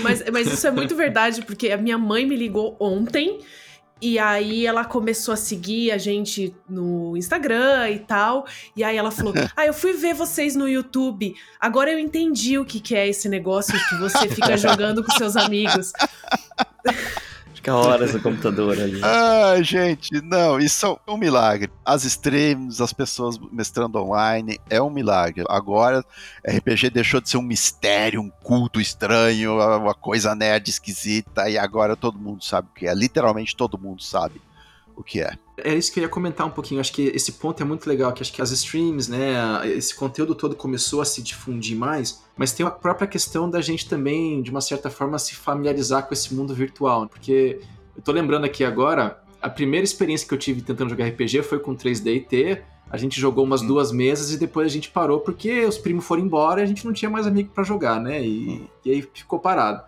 [0.03, 3.41] mas, mas isso é muito verdade, porque a minha mãe me ligou ontem
[4.05, 8.47] e aí ela começou a seguir a gente no Instagram e tal.
[8.77, 11.35] E aí ela falou: Ah, eu fui ver vocês no YouTube.
[11.59, 15.39] Agora eu entendi o que, que é esse negócio que você fica jogando com seus
[15.39, 15.91] amigos.
[17.65, 19.01] Fica horas no computador ali.
[19.03, 21.71] Ah, gente, não, isso é um milagre.
[21.85, 25.45] As streams, as pessoas mestrando online, é um milagre.
[25.49, 26.05] Agora,
[26.47, 31.97] RPG deixou de ser um mistério, um culto estranho, uma coisa nerd esquisita, e agora
[31.97, 32.95] todo mundo sabe o que é.
[32.95, 34.43] Literalmente todo mundo sabe
[34.95, 35.33] o que é.
[35.57, 36.81] É isso que eu ia comentar um pouquinho.
[36.81, 40.35] Acho que esse ponto é muito legal, que acho que as streams, né, esse conteúdo
[40.35, 44.51] todo começou a se difundir mais, mas tem a própria questão da gente também, de
[44.51, 47.61] uma certa forma, se familiarizar com esse mundo virtual, porque
[47.97, 51.61] eu tô lembrando aqui agora, a primeira experiência que eu tive tentando jogar RPG foi
[51.61, 53.67] com 3D a gente jogou umas hum.
[53.67, 56.85] duas mesas e depois a gente parou porque os primos foram embora e a gente
[56.85, 58.25] não tinha mais amigo para jogar, né?
[58.25, 58.67] E, hum.
[58.85, 59.83] e aí ficou parado.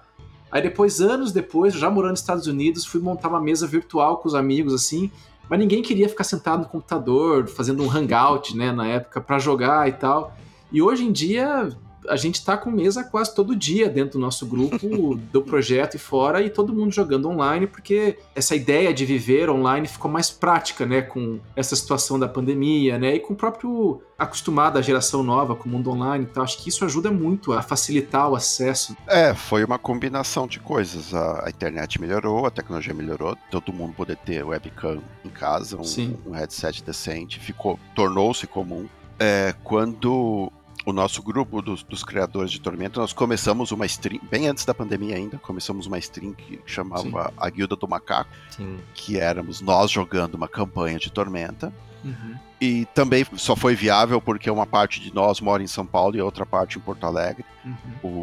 [0.50, 4.28] Aí depois, anos depois, já morando nos Estados Unidos, fui montar uma mesa virtual com
[4.28, 5.10] os amigos, assim,
[5.48, 9.88] mas ninguém queria ficar sentado no computador, fazendo um hangout, né, na época, para jogar
[9.88, 10.36] e tal.
[10.72, 11.70] E hoje em dia,
[12.08, 15.98] a gente tá com mesa quase todo dia dentro do nosso grupo, do projeto e
[15.98, 20.86] fora, e todo mundo jogando online, porque essa ideia de viver online ficou mais prática,
[20.86, 25.54] né, com essa situação da pandemia, né, e com o próprio acostumado à geração nova
[25.54, 26.26] com o mundo online.
[26.30, 28.96] Então, acho que isso ajuda muito a facilitar o acesso.
[29.06, 31.14] É, foi uma combinação de coisas.
[31.14, 36.30] A, a internet melhorou, a tecnologia melhorou, todo mundo poder ter webcam em casa, um,
[36.30, 38.88] um headset decente, ficou, tornou-se comum.
[39.18, 40.52] É, quando
[40.86, 44.72] o nosso grupo dos, dos, criadores de Tormenta, nós começamos uma stream, bem antes da
[44.72, 47.34] pandemia ainda, começamos uma stream que chamava Sim.
[47.36, 48.78] A Guilda do Macaco, Sim.
[48.94, 51.72] que éramos nós jogando uma campanha de Tormenta.
[52.04, 52.36] Uhum.
[52.60, 56.20] E também só foi viável porque uma parte de nós mora em São Paulo e
[56.20, 57.44] outra parte em Porto Alegre.
[57.64, 57.74] Uhum.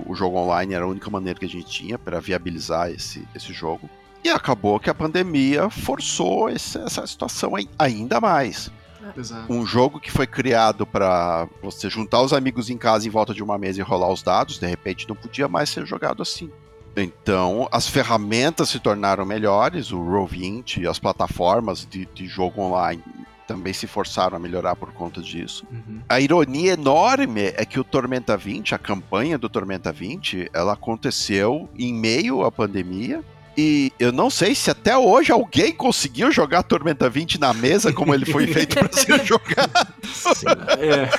[0.06, 3.28] O, o, jogo online era a única maneira que a gente tinha para viabilizar esse,
[3.36, 3.89] esse jogo.
[4.23, 8.71] E acabou que a pandemia forçou esse, essa situação ainda mais.
[9.18, 9.52] Exato.
[9.52, 13.44] Um jogo que foi criado para você juntar os amigos em casa em volta de
[13.44, 16.52] uma mesa e rolar os dados, de repente não podia mais ser jogado assim.
[16.96, 23.04] Então, as ferramentas se tornaram melhores, o Roll20, as plataformas de, de jogo online
[23.48, 25.66] também se forçaram a melhorar por conta disso.
[25.72, 26.02] Uhum.
[26.08, 31.70] A ironia enorme é que o Tormenta 20, a campanha do Tormenta 20, ela aconteceu
[31.78, 33.24] em meio à pandemia
[33.58, 38.13] e eu não sei se até hoje alguém conseguiu jogar Tormenta 20 na mesa como
[38.13, 39.94] ele foi feito para ser jogado.
[40.04, 40.46] Sim,
[40.80, 41.10] é.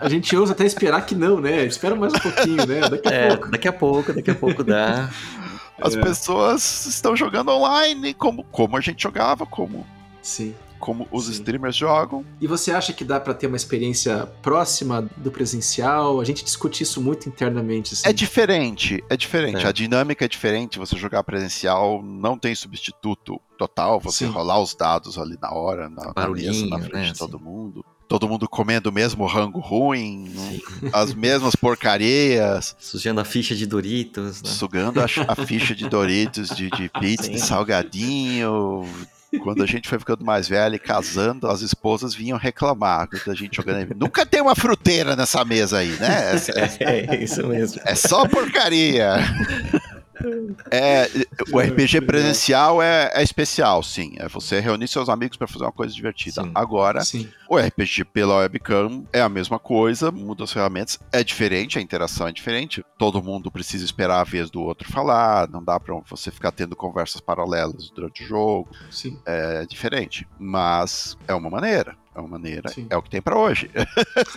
[0.00, 1.64] A gente ousa até esperar que não, né?
[1.64, 2.80] Espera mais um pouquinho, né?
[2.88, 3.50] Daqui a é, pouco.
[3.50, 5.10] Daqui a pouco, daqui a pouco dá.
[5.80, 6.00] As é.
[6.00, 9.86] pessoas estão jogando online como, como a gente jogava, como
[10.20, 11.32] Sim como os Sim.
[11.32, 12.24] streamers jogam.
[12.40, 16.20] E você acha que dá para ter uma experiência próxima do presencial?
[16.20, 17.94] A gente discute isso muito internamente.
[17.94, 18.08] Assim.
[18.08, 19.64] É diferente, é diferente.
[19.64, 19.68] É.
[19.68, 20.78] A dinâmica é diferente.
[20.78, 24.00] Você jogar presencial não tem substituto total.
[24.00, 24.30] Você Sim.
[24.30, 27.12] rolar os dados ali na hora, na, na mesa, na frente né?
[27.12, 30.32] de todo mundo todo mundo comendo o mesmo rango ruim,
[30.92, 32.74] as mesmas porcarias.
[32.80, 34.42] Sujando a ficha de Doritos.
[34.42, 34.48] Né?
[34.48, 37.32] Sugando a, a, ficha de Doritos, de, de pizza, Sim.
[37.32, 38.88] de salgadinho,
[39.42, 43.56] quando a gente foi ficando mais velho e casando, as esposas vinham reclamar da gente
[43.56, 43.94] jogando.
[43.94, 46.38] Nunca tem uma fruteira nessa mesa aí, né?
[46.80, 47.80] É, é isso mesmo.
[47.84, 49.16] É só porcaria.
[50.70, 51.08] É,
[51.52, 54.14] o RPG presencial é, é, especial, sim.
[54.18, 56.42] É você reunir seus amigos para fazer uma coisa divertida.
[56.42, 57.28] Sim, Agora, sim.
[57.48, 62.26] o RPG pela webcam é a mesma coisa, muda as ferramentas, é diferente, a interação
[62.26, 62.84] é diferente.
[62.98, 66.74] Todo mundo precisa esperar a vez do outro falar, não dá para você ficar tendo
[66.74, 68.70] conversas paralelas durante o jogo.
[68.90, 69.18] Sim.
[69.26, 72.86] É diferente, mas é uma maneira é uma maneira, Sim.
[72.90, 73.70] é o que tem para hoje.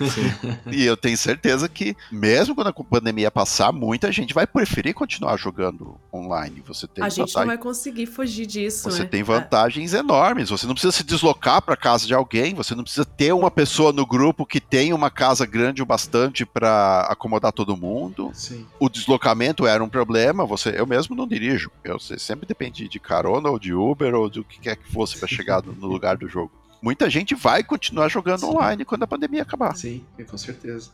[0.71, 5.35] e eu tenho certeza que, mesmo quando a pandemia passar, muita gente vai preferir continuar
[5.37, 6.63] jogando online.
[6.67, 7.39] Você tem a gente vantagem...
[7.39, 8.89] não vai conseguir fugir disso.
[8.89, 9.09] Você né?
[9.09, 9.99] tem vantagens é.
[9.99, 10.49] enormes.
[10.49, 13.91] Você não precisa se deslocar para casa de alguém, você não precisa ter uma pessoa
[13.91, 18.31] no grupo que tem uma casa grande o bastante para acomodar todo mundo.
[18.33, 18.65] Sim.
[18.79, 20.45] O deslocamento era um problema.
[20.45, 21.71] Você, eu mesmo não dirijo.
[21.83, 25.27] Eu sempre dependi de carona ou de Uber ou do que quer que fosse para
[25.27, 28.47] chegar no lugar do jogo muita gente vai continuar jogando Sim.
[28.47, 29.75] online quando a pandemia acabar.
[29.75, 30.91] Sim, com certeza.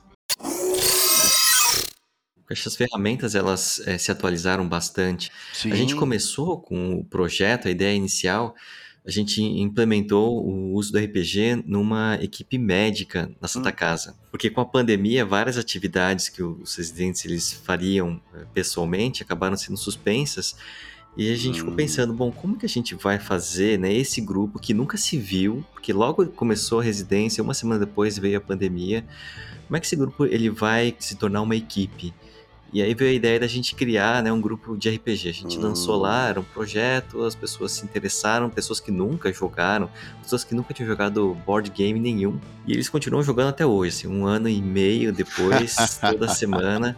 [2.50, 5.32] Essas ferramentas elas é, se atualizaram bastante.
[5.54, 5.72] Sim.
[5.72, 8.56] A gente começou com o projeto, a ideia inicial,
[9.06, 13.74] a gente implementou o uso do RPG numa equipe médica na Santa hum.
[13.74, 14.18] Casa.
[14.30, 19.78] Porque com a pandemia, várias atividades que os residentes eles fariam eh, pessoalmente acabaram sendo
[19.78, 20.58] suspensas
[21.18, 21.60] e a gente hum.
[21.62, 25.18] ficou pensando, bom, como que a gente vai fazer, né, esse grupo que nunca se
[25.18, 29.04] viu, porque logo começou a residência, uma semana depois veio a pandemia,
[29.66, 32.14] como é que esse grupo ele vai se tornar uma equipe?
[32.72, 35.30] E aí veio a ideia da gente criar né, um grupo de RPG.
[35.30, 35.62] A gente hum.
[35.62, 39.90] lançou lá, era um projeto, as pessoas se interessaram, pessoas que nunca jogaram,
[40.22, 42.40] pessoas que nunca tinham jogado board game nenhum.
[42.66, 46.98] E eles continuam jogando até hoje, assim, um ano e meio depois, toda semana.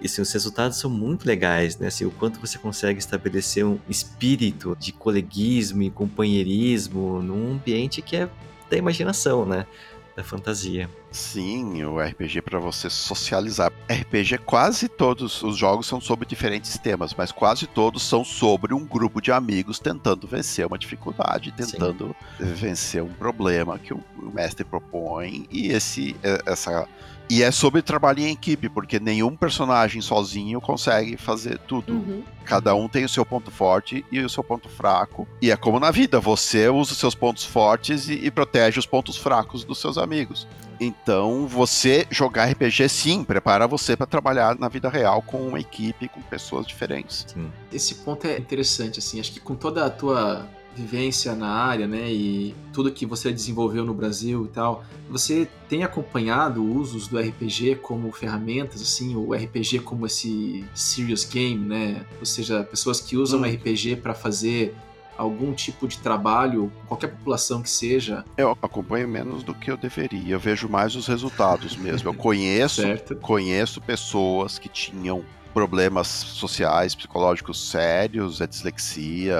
[0.00, 1.88] E assim, os resultados são muito legais, né?
[1.88, 8.16] Assim, o quanto você consegue estabelecer um espírito de coleguismo e companheirismo num ambiente que
[8.16, 8.28] é
[8.70, 9.66] da imaginação, né?
[10.14, 10.88] Da fantasia.
[11.10, 13.70] Sim, o RPG para você socializar.
[13.88, 18.84] RPG, quase todos os jogos são sobre diferentes temas, mas quase todos são sobre um
[18.84, 22.44] grupo de amigos tentando vencer uma dificuldade, tentando Sim.
[22.44, 25.46] vencer um problema que o mestre propõe.
[25.50, 26.86] E esse, é, essa
[27.28, 31.92] e é sobre trabalho em equipe, porque nenhum personagem sozinho consegue fazer tudo.
[31.92, 32.22] Uhum.
[32.44, 35.26] Cada um tem o seu ponto forte e o seu ponto fraco.
[35.42, 38.86] E é como na vida, você usa os seus pontos fortes e, e protege os
[38.86, 40.46] pontos fracos dos seus amigos.
[40.78, 46.08] Então, você jogar RPG sim, prepara você para trabalhar na vida real com uma equipe,
[46.08, 47.24] com pessoas diferentes.
[47.28, 47.50] Sim.
[47.72, 49.18] Esse ponto é interessante, assim.
[49.18, 53.84] Acho que com toda a tua vivência na área, né, e tudo que você desenvolveu
[53.84, 59.80] no Brasil e tal, você tem acompanhado usos do RPG como ferramentas, assim, o RPG
[59.80, 62.04] como esse serious game, né?
[62.20, 63.44] Ou seja, pessoas que usam hum.
[63.44, 64.74] RPG para fazer
[65.16, 68.24] algum tipo de trabalho, qualquer população que seja.
[68.36, 70.34] Eu acompanho menos do que eu deveria.
[70.34, 72.08] Eu vejo mais os resultados mesmo.
[72.08, 72.82] Eu conheço,
[73.22, 75.24] conheço pessoas que tinham
[75.56, 79.34] problemas sociais, psicológicos sérios, é dislexia,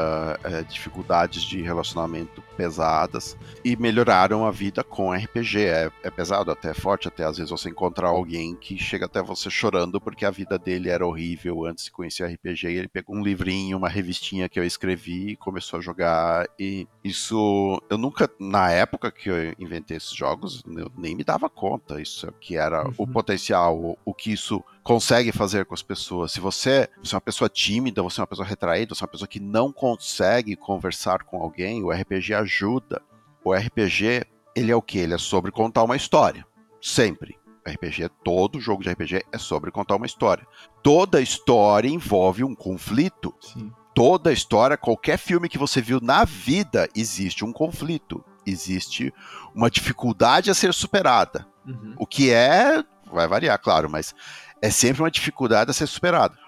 [0.45, 5.65] é dificuldades de relacionamento pesadas e melhoraram a vida com RPG.
[5.67, 9.23] É, é pesado, até é forte, até às vezes você encontrar alguém que chega até
[9.23, 13.17] você chorando porque a vida dele era horrível antes de conhecer RPG e ele pegou
[13.17, 18.29] um livrinho, uma revistinha que eu escrevi e começou a jogar e isso eu nunca
[18.39, 22.87] na época que eu inventei esses jogos eu nem me dava conta isso que era
[22.87, 22.95] uhum.
[22.99, 26.31] o potencial, o, o que isso consegue fazer com as pessoas.
[26.31, 29.11] Se você, você é uma pessoa tímida, você é uma pessoa retraída, você é uma
[29.11, 32.46] pessoa que não consegue conversar com alguém, o RPG ajuda.
[33.45, 34.99] O RPG, ele é o que?
[34.99, 36.47] Ele é sobre contar uma história.
[36.81, 37.39] Sempre.
[37.67, 40.47] RPG, todo jogo de RPG é sobre contar uma história.
[40.83, 43.35] Toda história envolve um conflito.
[43.41, 43.73] Sim.
[43.95, 48.25] Toda história, qualquer filme que você viu na vida, existe um conflito.
[48.47, 49.13] Existe
[49.55, 51.47] uma dificuldade a ser superada.
[51.67, 51.95] Uhum.
[51.99, 54.15] O que é, vai variar, claro, mas
[54.63, 56.39] é sempre uma dificuldade a ser superada.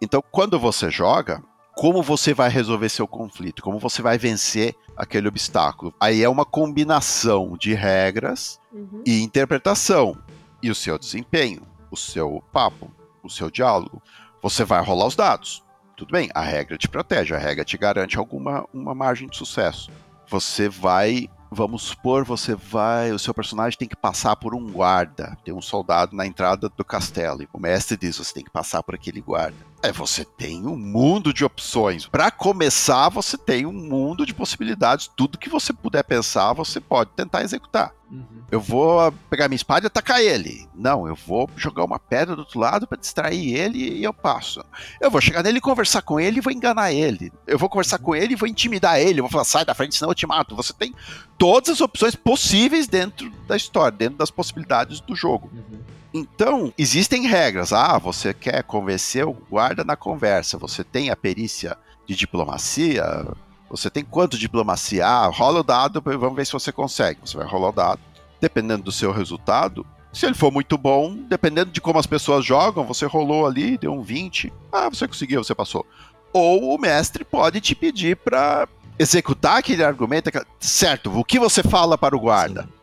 [0.00, 1.42] Então, quando você joga,
[1.78, 3.62] como você vai resolver seu conflito?
[3.62, 5.94] Como você vai vencer aquele obstáculo?
[6.00, 9.00] Aí é uma combinação de regras uhum.
[9.06, 10.18] e interpretação.
[10.60, 12.90] E o seu desempenho, o seu papo,
[13.22, 14.02] o seu diálogo.
[14.42, 15.62] Você vai rolar os dados.
[15.96, 19.88] Tudo bem, a regra te protege, a regra te garante alguma uma margem de sucesso.
[20.28, 25.34] Você vai Vamos supor, você vai, o seu personagem tem que passar por um guarda,
[25.42, 28.82] tem um soldado na entrada do castelo, e o mestre diz: você tem que passar
[28.82, 29.56] por aquele guarda.
[29.80, 32.06] É, você tem um mundo de opções.
[32.06, 35.08] Para começar, você tem um mundo de possibilidades.
[35.14, 37.92] Tudo que você puder pensar, você pode tentar executar.
[38.10, 38.42] Uhum.
[38.50, 40.66] Eu vou pegar minha espada e atacar ele.
[40.74, 44.64] Não, eu vou jogar uma pedra do outro lado para distrair ele e eu passo.
[45.00, 47.32] Eu vou chegar nele e conversar com ele e vou enganar ele.
[47.46, 48.06] Eu vou conversar uhum.
[48.06, 49.20] com ele e vou intimidar ele.
[49.20, 50.56] Eu vou falar, sai da frente, senão eu te mato.
[50.56, 50.92] Você tem
[51.36, 55.50] todas as opções possíveis dentro da história, dentro das possibilidades do jogo.
[55.52, 55.97] Uhum.
[56.12, 57.72] Então, existem regras.
[57.72, 63.26] Ah, você quer convencer o guarda na conversa, você tem a perícia de diplomacia,
[63.68, 65.06] você tem quanto diplomacia?
[65.06, 67.20] Ah, rola o dado, vamos ver se você consegue.
[67.24, 68.00] Você vai rolar o dado.
[68.40, 72.84] Dependendo do seu resultado, se ele for muito bom, dependendo de como as pessoas jogam,
[72.84, 74.52] você rolou ali, deu um 20.
[74.72, 75.84] Ah, você conseguiu, você passou.
[76.32, 78.66] Ou o mestre pode te pedir para
[78.98, 80.30] executar aquele argumento.
[80.58, 82.62] Certo, o que você fala para o guarda?
[82.62, 82.77] Sim.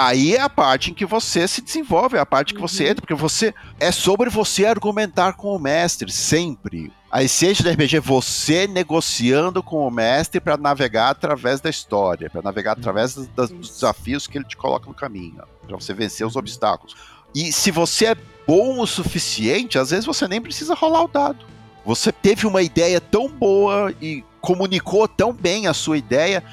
[0.00, 2.90] Aí é a parte em que você se desenvolve, é a parte que você uhum.
[2.90, 6.92] entra, porque você é sobre você argumentar com o mestre sempre.
[7.10, 12.30] A essência do RPG é você negociando com o mestre para navegar através da história,
[12.30, 12.80] para navegar uhum.
[12.80, 16.94] através das, dos desafios que ele te coloca no caminho, para você vencer os obstáculos.
[17.34, 21.44] E se você é bom o suficiente, às vezes você nem precisa rolar o dado.
[21.84, 26.44] Você teve uma ideia tão boa e comunicou tão bem a sua ideia.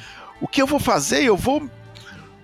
[0.41, 1.23] O que eu vou fazer?
[1.23, 1.69] Eu vou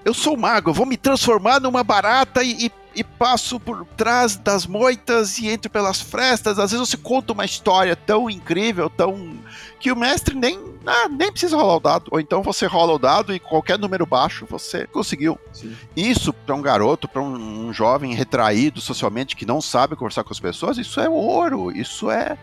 [0.03, 4.35] eu sou mago, eu vou me transformar numa barata e, e, e, passo por trás
[4.35, 6.57] das moitas e entro pelas frestas.
[6.57, 9.37] Às vezes você conta uma história tão incrível, tão.
[9.79, 12.07] que o mestre nem, ah, nem precisa rolar o dado.
[12.11, 15.39] Ou então você rola o dado e qualquer número baixo você conseguiu.
[15.53, 15.75] Sim.
[15.95, 20.33] Isso, para um garoto, para um, um jovem retraído socialmente que não sabe conversar com
[20.33, 22.37] as pessoas, isso é ouro, isso é.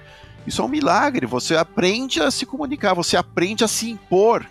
[0.47, 1.27] Isso é um milagre.
[1.27, 4.47] Você aprende a se comunicar, você aprende a se impor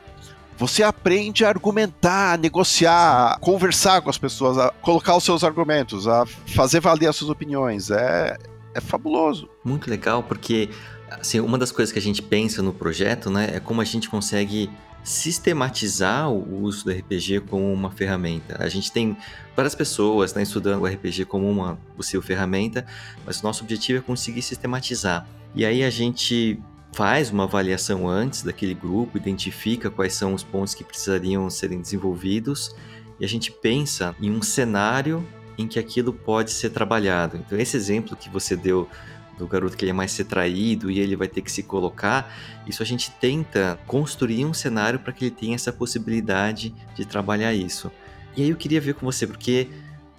[0.58, 5.44] você aprende a argumentar, a negociar, a conversar com as pessoas, a colocar os seus
[5.44, 7.92] argumentos, a fazer valer as suas opiniões.
[7.92, 8.38] É,
[8.74, 9.48] é fabuloso.
[9.64, 10.70] Muito legal, porque
[11.12, 14.10] assim, uma das coisas que a gente pensa no projeto, né, é como a gente
[14.10, 14.70] consegue
[15.04, 18.58] sistematizar o uso do RPG como uma ferramenta.
[18.60, 19.16] A gente tem
[19.56, 22.86] várias pessoas né, estudando o RPG como uma possível ferramenta,
[23.26, 25.26] mas o nosso objetivo é conseguir sistematizar.
[25.56, 26.60] E aí a gente
[26.98, 32.76] faz uma avaliação antes daquele grupo, identifica quais são os pontos que precisariam serem desenvolvidos
[33.20, 35.24] e a gente pensa em um cenário
[35.60, 37.38] em que aquilo pode ser trabalhado.
[37.38, 38.90] Então, esse exemplo que você deu
[39.38, 42.36] do garoto que ele é mais retraído e ele vai ter que se colocar,
[42.66, 47.54] isso a gente tenta construir um cenário para que ele tenha essa possibilidade de trabalhar
[47.54, 47.92] isso.
[48.36, 49.70] E aí eu queria ver com você, porque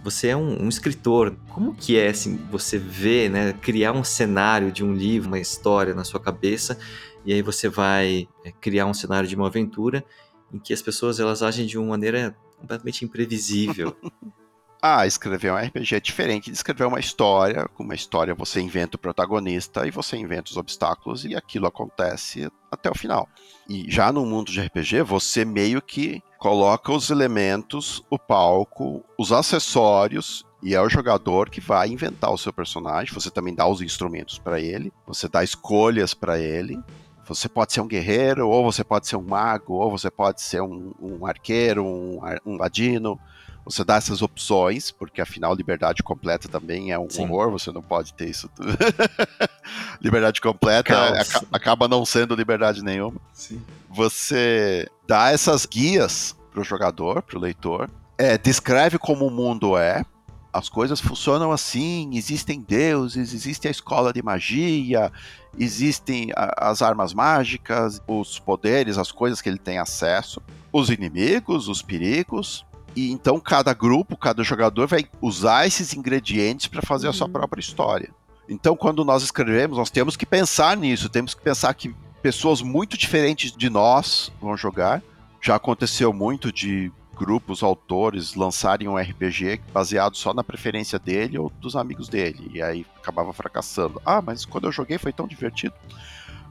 [0.02, 4.70] você é um, um, escritor, como que é assim, você vê, né, criar um cenário
[4.70, 6.78] de um livro, uma história na sua cabeça,
[7.24, 10.04] e aí você vai é, criar um cenário de uma aventura
[10.52, 13.96] em que as pessoas elas agem de uma maneira completamente imprevisível.
[14.80, 17.66] Ah, escrever um RPG é diferente de escrever uma história.
[17.74, 22.48] Com uma história você inventa o protagonista e você inventa os obstáculos e aquilo acontece
[22.70, 23.28] até o final.
[23.68, 29.32] E já no mundo de RPG, você meio que coloca os elementos, o palco, os
[29.32, 33.12] acessórios e é o jogador que vai inventar o seu personagem.
[33.12, 36.78] Você também dá os instrumentos para ele, você dá escolhas para ele.
[37.26, 40.62] Você pode ser um guerreiro, ou você pode ser um mago, ou você pode ser
[40.62, 43.20] um, um arqueiro, um, um ladino
[43.68, 47.24] você dá essas opções, porque afinal liberdade completa também é um Sim.
[47.24, 48.70] horror, você não pode ter isso tudo.
[50.00, 53.20] liberdade completa aca acaba não sendo liberdade nenhuma.
[53.30, 53.62] Sim.
[53.90, 59.76] Você dá essas guias para o jogador, para o leitor, é, descreve como o mundo
[59.76, 60.04] é,
[60.52, 65.10] as coisas funcionam assim, existem deuses, existe a escola de magia,
[65.58, 70.42] existem a, as armas mágicas, os poderes, as coisas que ele tem acesso,
[70.72, 76.82] os inimigos, os perigos, e então cada grupo, cada jogador vai usar esses ingredientes para
[76.82, 77.10] fazer uhum.
[77.10, 77.32] a sua uhum.
[77.32, 78.10] própria história.
[78.48, 82.96] Então, quando nós escrevemos, nós temos que pensar nisso, temos que pensar que pessoas muito
[82.96, 85.02] diferentes de nós vão jogar.
[85.40, 91.50] Já aconteceu muito de grupos, autores lançarem um RPG baseado só na preferência dele ou
[91.60, 94.00] dos amigos dele, e aí acabava fracassando.
[94.06, 95.74] Ah, mas quando eu joguei foi tão divertido.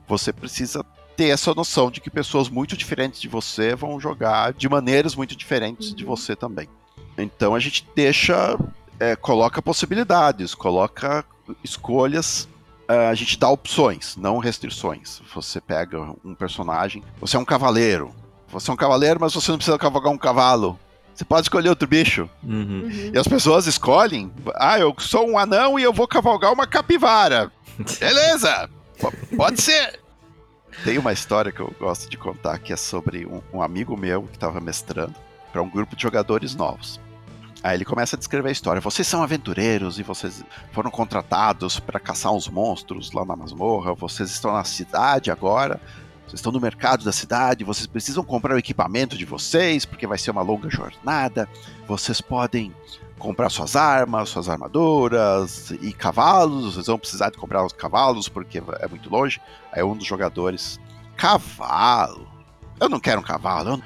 [0.07, 4.70] Você precisa ter essa noção de que pessoas muito diferentes de você vão jogar de
[4.70, 5.95] maneiras muito diferentes uhum.
[5.95, 6.68] de você também.
[7.18, 8.57] Então a gente deixa,
[8.99, 11.26] é, coloca possibilidades, coloca
[11.63, 12.47] escolhas,
[12.88, 15.21] a gente dá opções, não restrições.
[15.33, 18.13] Você pega um personagem, você é um cavaleiro,
[18.47, 20.79] você é um cavaleiro, mas você não precisa cavalgar um cavalo.
[21.13, 22.29] Você pode escolher outro bicho.
[22.43, 22.83] Uhum.
[22.83, 23.11] Uhum.
[23.13, 24.31] E as pessoas escolhem.
[24.55, 27.51] Ah, eu sou um anão e eu vou cavalgar uma capivara.
[27.99, 28.69] Beleza!
[29.35, 29.99] pode ser.
[30.83, 34.23] Tem uma história que eu gosto de contar que é sobre um, um amigo meu
[34.23, 35.15] que estava mestrando
[35.51, 36.99] para um grupo de jogadores novos.
[37.63, 38.81] Aí ele começa a descrever a história.
[38.81, 43.93] Vocês são aventureiros e vocês foram contratados para caçar uns monstros lá na masmorra.
[43.93, 45.79] Vocês estão na cidade agora.
[46.25, 47.63] Vocês estão no mercado da cidade.
[47.63, 51.49] Vocês precisam comprar o equipamento de vocês porque vai ser uma longa jornada.
[51.87, 52.73] Vocês podem
[53.17, 56.75] comprar suas armas, suas armaduras e cavalos.
[56.75, 59.41] Vocês vão precisar de comprar os cavalos porque é muito longe.
[59.71, 60.79] Aí um dos jogadores,
[61.15, 62.27] cavalo?
[62.79, 63.81] Eu não quero um cavalo.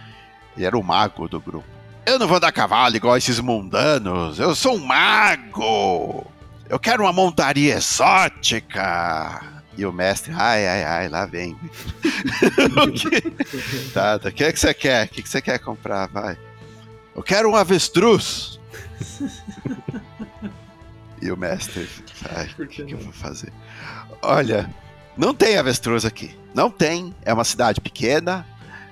[0.58, 1.81] Ele era o mago do grupo.
[2.06, 4.40] Eu não vou dar cavalo igual esses mundanos.
[4.40, 6.26] Eu sou um mago.
[6.68, 9.42] Eu quero uma montaria exótica.
[9.78, 11.58] E o mestre, ai, ai, ai, lá vem.
[12.94, 13.22] que...
[13.94, 15.06] Tá, tá, o que, é que você quer?
[15.06, 16.08] O que, que você quer comprar?
[16.08, 16.38] Vai.
[17.16, 18.60] Eu quero um avestruz.
[21.22, 21.88] e o mestre,
[22.36, 23.52] ai, o que, que eu vou fazer?
[24.22, 24.70] Olha,
[25.18, 26.38] não tem avestruz aqui.
[26.54, 27.16] Não tem.
[27.24, 28.46] É uma cidade pequena,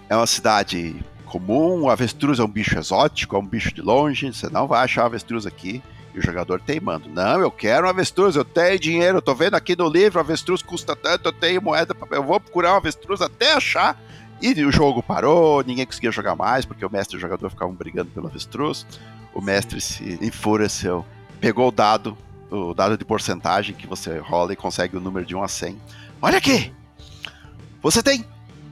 [0.07, 0.95] é uma cidade
[1.29, 1.83] comum.
[1.83, 4.31] O avestruz é um bicho exótico, é um bicho de longe.
[4.33, 5.81] Você não vai achar avestruz aqui.
[6.13, 7.07] E o jogador teimando.
[7.07, 10.63] Não, eu quero um avestruz, eu tenho dinheiro, eu tô vendo aqui no livro, avestruz
[10.63, 13.95] custa tanto, eu tenho moeda, eu vou procurar um avestruz até achar.
[14.41, 17.75] E o jogo parou, ninguém conseguia jogar mais, porque o mestre e o jogador ficavam
[17.75, 18.87] brigando pelo avestruz.
[19.33, 21.05] O mestre se enfureceu,
[21.39, 22.17] pegou o dado,
[22.49, 25.79] o dado de porcentagem que você rola e consegue o número de 1 a 100.
[26.21, 26.73] Olha aqui!
[27.81, 28.25] Você tem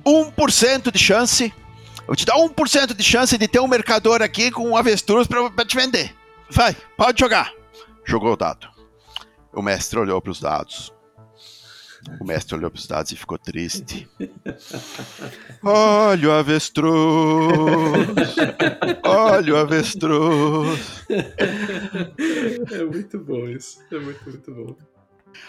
[0.06, 1.54] 1% de chance.
[2.08, 5.50] Eu te dar 1% de chance de ter um mercador aqui com um avestruz pra,
[5.50, 6.16] pra te vender.
[6.50, 7.52] Vai, pode jogar.
[8.06, 8.68] Jogou o dado.
[9.54, 10.94] O mestre olhou para os dados.
[12.22, 14.08] O mestre olhou para os dados e ficou triste.
[15.62, 16.96] Olha o avestruz!
[19.04, 21.04] Olha o avestruz!
[22.72, 23.80] É muito bom isso.
[23.92, 24.76] É muito, muito bom.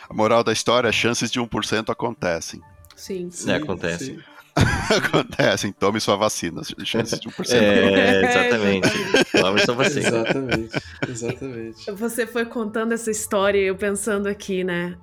[0.08, 2.60] A moral da história, chances de 1% acontecem.
[2.96, 3.50] Sim, sim.
[3.52, 4.06] É, acontece.
[4.06, 4.22] Sim.
[4.96, 6.62] Acontecem, tome sua vacina.
[6.84, 7.54] Chances de 1%.
[7.54, 8.88] É, exatamente.
[9.32, 10.08] Tome sua vacina.
[10.08, 11.92] Exatamente, exatamente.
[11.92, 14.96] Você foi contando essa história e eu pensando aqui, né?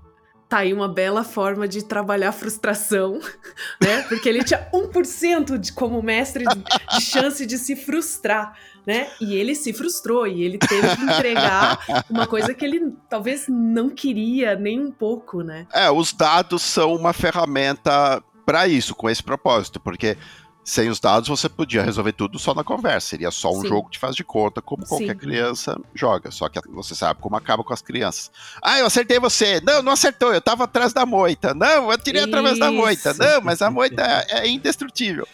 [0.48, 3.20] Tá aí uma bela forma de trabalhar a frustração,
[3.82, 4.04] né?
[4.04, 8.54] Porque ele tinha 1% de, como mestre de, de chance de se frustrar,
[8.86, 9.08] né?
[9.20, 13.90] E ele se frustrou e ele teve que entregar uma coisa que ele talvez não
[13.90, 15.66] queria nem um pouco, né?
[15.74, 20.18] É, os dados são uma ferramenta para isso, com esse propósito, porque
[20.66, 23.10] sem os dados você podia resolver tudo só na conversa.
[23.10, 23.68] Seria só um Sim.
[23.68, 25.18] jogo de faz de conta, como qualquer Sim.
[25.18, 26.32] criança joga.
[26.32, 28.32] Só que você sabe como acaba com as crianças.
[28.64, 29.62] Ah, eu acertei você.
[29.62, 30.34] Não, não acertou.
[30.34, 31.54] Eu tava atrás da moita.
[31.54, 32.30] Não, eu tirei Isso.
[32.30, 33.14] através da moita.
[33.14, 35.28] Não, mas a moita é, é indestrutível.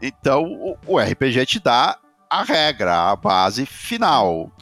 [0.00, 1.98] Então, o, o RPG te dá
[2.30, 4.52] a regra, a base final.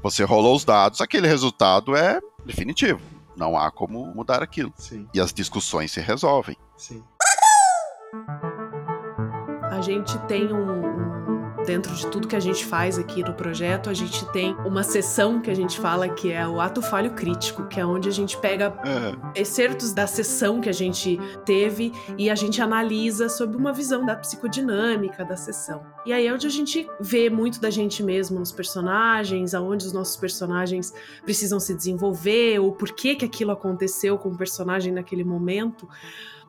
[0.00, 3.00] Você rolou os dados, aquele resultado é definitivo.
[3.36, 4.72] Não há como mudar aquilo.
[4.76, 5.08] Sim.
[5.12, 6.56] E as discussões se resolvem.
[6.76, 7.02] Sim
[9.80, 13.88] a gente tem um, um, dentro de tudo que a gente faz aqui no projeto,
[13.88, 17.66] a gente tem uma sessão que a gente fala que é o ato falho crítico,
[17.68, 18.74] que é onde a gente pega
[19.34, 24.16] excertos da sessão que a gente teve e a gente analisa sob uma visão da
[24.16, 25.82] psicodinâmica da sessão.
[26.04, 29.92] E aí é onde a gente vê muito da gente mesmo nos personagens, aonde os
[29.92, 30.92] nossos personagens
[31.24, 35.88] precisam se desenvolver, ou por que que aquilo aconteceu com o personagem naquele momento.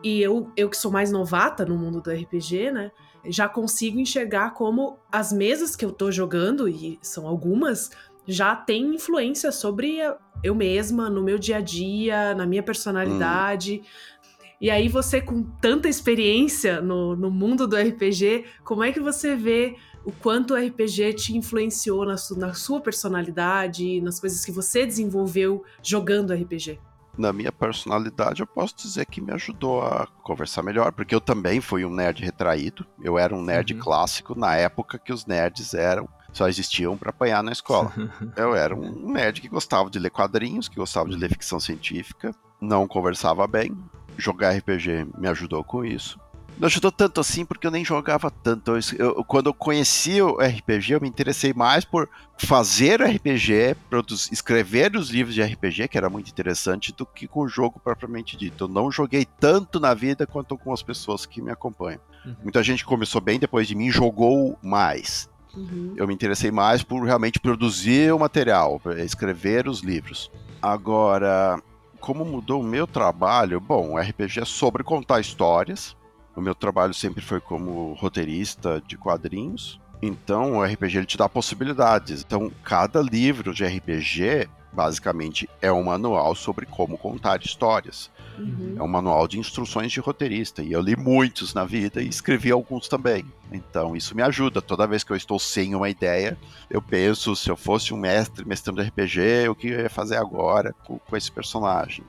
[0.03, 2.91] E eu, eu que sou mais novata no mundo do RPG, né?
[3.25, 7.91] já consigo enxergar como as mesas que eu tô jogando, e são algumas,
[8.25, 9.99] já tem influência sobre
[10.43, 13.81] eu mesma, no meu dia a dia, na minha personalidade.
[13.83, 14.21] Hum.
[14.59, 19.35] E aí, você, com tanta experiência no, no mundo do RPG, como é que você
[19.35, 19.75] vê
[20.05, 24.85] o quanto o RPG te influenciou na, su, na sua personalidade, nas coisas que você
[24.85, 26.79] desenvolveu jogando RPG?
[27.21, 31.61] Na minha personalidade, eu posso dizer que me ajudou a conversar melhor, porque eu também
[31.61, 32.85] fui um nerd retraído.
[33.01, 33.79] Eu era um nerd uhum.
[33.79, 37.93] clássico na época que os nerds eram só existiam para apanhar na escola.
[38.35, 42.33] eu era um nerd que gostava de ler quadrinhos, que gostava de ler ficção científica,
[42.59, 43.77] não conversava bem.
[44.17, 46.19] Jogar RPG me ajudou com isso.
[46.57, 48.71] Não ajudou tanto assim porque eu nem jogava tanto.
[48.71, 54.31] Eu, eu, quando eu conheci o RPG, eu me interessei mais por fazer RPG, produzir,
[54.31, 58.37] escrever os livros de RPG, que era muito interessante, do que com o jogo propriamente
[58.37, 58.65] dito.
[58.65, 61.99] Eu não joguei tanto na vida quanto com as pessoas que me acompanham.
[62.25, 62.35] Uhum.
[62.43, 65.29] Muita gente começou bem depois de mim jogou mais.
[65.55, 65.93] Uhum.
[65.97, 70.31] Eu me interessei mais por realmente produzir o material, escrever os livros.
[70.61, 71.61] Agora,
[71.99, 73.59] como mudou o meu trabalho?
[73.59, 75.95] Bom, o RPG é sobre contar histórias
[76.35, 79.79] o meu trabalho sempre foi como roteirista de quadrinhos.
[80.01, 82.21] Então, o RPG ele te dá possibilidades.
[82.21, 88.09] Então, cada livro de RPG, basicamente, é um manual sobre como contar histórias.
[88.39, 88.75] Uhum.
[88.79, 90.63] É um manual de instruções de roteirista.
[90.63, 93.23] E eu li muitos na vida e escrevi alguns também.
[93.51, 94.59] Então, isso me ajuda.
[94.59, 96.35] Toda vez que eu estou sem uma ideia,
[96.69, 100.73] eu penso, se eu fosse um mestre mestrando RPG, o que eu ia fazer agora
[100.83, 102.03] com, com esse personagem?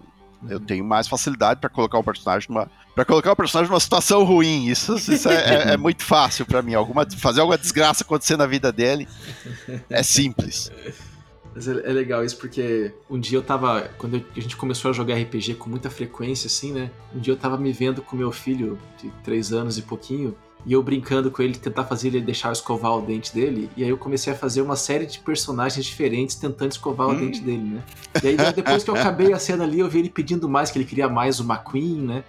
[0.49, 2.70] Eu tenho mais facilidade para colocar o personagem numa.
[2.95, 4.66] para colocar o personagem numa situação ruim.
[4.66, 6.74] Isso, isso é, é, é muito fácil para mim.
[6.74, 9.09] Alguma, fazer alguma desgraça acontecer na vida dele
[9.88, 10.70] é simples.
[11.55, 13.90] Mas é, é, legal isso porque um dia eu tava.
[13.99, 16.90] Quando a gente começou a jogar RPG com muita frequência, assim, né?
[17.14, 20.36] Um dia eu tava me vendo com meu filho de 3 anos e pouquinho.
[20.64, 23.68] E eu brincando com ele, tentar fazer ele deixar eu escovar o dente dele.
[23.76, 27.12] E aí eu comecei a fazer uma série de personagens diferentes tentando escovar hum.
[27.12, 27.82] o dente dele, né?
[28.22, 30.78] E aí depois que eu acabei a cena ali, eu vi ele pedindo mais, que
[30.78, 32.24] ele queria mais o McQueen, né?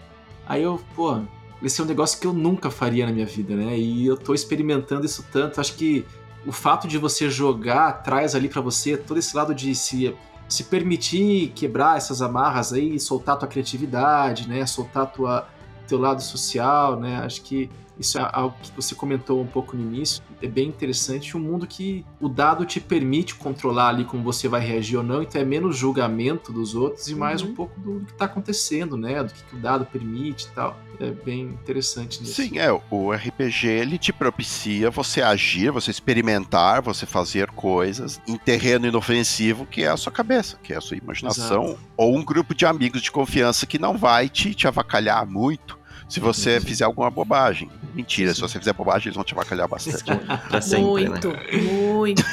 [0.48, 1.20] Aí eu, pô,
[1.62, 3.78] esse é um negócio que eu nunca faria na minha vida, né?
[3.78, 5.62] E eu tô experimentando isso tanto.
[5.62, 6.06] Acho que
[6.46, 10.14] o fato de você jogar traz ali para você todo esse lado de se,
[10.50, 14.66] se permitir quebrar essas amarras aí, soltar tua criatividade, né?
[14.66, 15.48] Soltar tua,
[15.88, 17.22] teu lado social, né?
[17.24, 20.24] Acho que isso é algo que você comentou um pouco no início.
[20.42, 21.38] É bem interessante.
[21.38, 25.22] Um mundo que o dado te permite controlar ali como você vai reagir ou não.
[25.22, 27.50] Então é menos julgamento dos outros e mais uhum.
[27.50, 29.24] um pouco do, que está acontecendo, né?
[29.24, 30.78] Do que, que, o dado permite e tal.
[31.00, 32.42] É bem interessante nisso.
[32.42, 32.72] Sim, é.
[32.90, 39.66] O RPG ele te propicia você agir, você experimentar, você fazer coisas em terreno inofensivo
[39.66, 41.66] que é a sua cabeça, que é a sua imaginação.
[41.66, 41.80] Exato.
[41.98, 45.83] Ou um grupo de amigos de confiança que não vai te, te avacalhar muito
[46.14, 47.72] se você fizer alguma bobagem.
[47.92, 50.04] Mentira, se você fizer bobagem, eles vão te avacalhar bastante.
[50.48, 51.58] pra sempre, muito, né?
[51.58, 52.24] muito.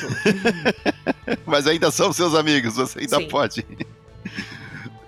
[1.46, 3.28] mas ainda são seus amigos, você ainda Sim.
[3.28, 3.66] pode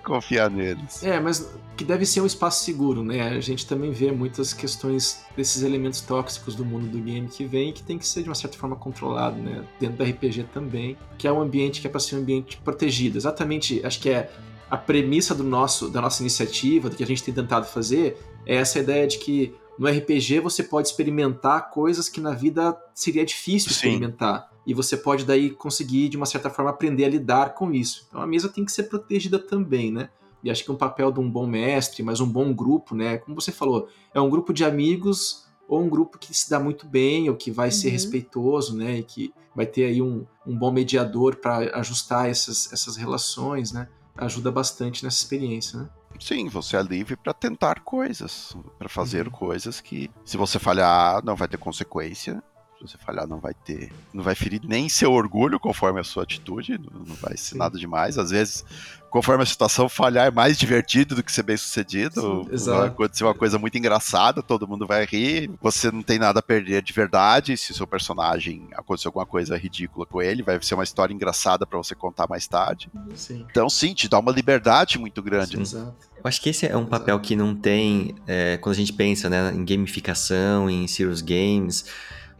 [0.03, 1.03] confiar neles.
[1.03, 3.29] É, mas que deve ser um espaço seguro, né?
[3.29, 7.69] A gente também vê muitas questões desses elementos tóxicos do mundo do game que vem
[7.69, 9.63] e que tem que ser de uma certa forma controlado, né?
[9.79, 13.19] Dentro do RPG também, que é um ambiente que é para ser um ambiente protegido.
[13.19, 14.31] Exatamente, acho que é
[14.67, 18.55] a premissa do nosso, da nossa iniciativa, do que a gente tem tentado fazer, é
[18.55, 23.69] essa ideia de que no RPG você pode experimentar coisas que na vida seria difícil
[23.71, 23.75] Sim.
[23.75, 24.51] experimentar.
[24.65, 28.05] E você pode daí conseguir, de uma certa forma, aprender a lidar com isso.
[28.07, 30.09] Então a mesa tem que ser protegida também, né?
[30.43, 33.17] E acho que um papel de um bom mestre, mas um bom grupo, né?
[33.17, 36.85] Como você falou, é um grupo de amigos ou um grupo que se dá muito
[36.85, 37.71] bem, ou que vai uhum.
[37.71, 38.99] ser respeitoso, né?
[38.99, 43.87] E que vai ter aí um, um bom mediador para ajustar essas, essas relações, né?
[44.15, 45.89] Ajuda bastante nessa experiência, né?
[46.19, 49.31] Sim, você é livre para tentar coisas, para fazer uhum.
[49.33, 52.41] coisas que, se você falhar, não vai ter consequência.
[52.83, 53.91] Você falhar, não vai ter.
[54.13, 57.57] Não vai ferir nem seu orgulho conforme a sua atitude, não vai ser Sim.
[57.57, 58.17] nada demais.
[58.17, 58.65] Às vezes
[59.13, 62.49] conforme a situação, falhar é mais divertido do que ser bem sucedido.
[62.57, 66.39] Sim, vai acontecer uma coisa muito engraçada, todo mundo vai rir, você não tem nada
[66.39, 67.55] a perder de verdade.
[67.55, 71.77] Se seu personagem acontecer alguma coisa ridícula com ele, vai ser uma história engraçada para
[71.77, 72.89] você contar mais tarde.
[73.13, 73.45] Sim.
[73.51, 75.57] Então, sim, te dá uma liberdade muito grande.
[75.57, 75.93] Sim, exato.
[76.17, 79.29] Eu acho que esse é um papel que não tem é, quando a gente pensa
[79.29, 81.85] né, em gamificação, em serious games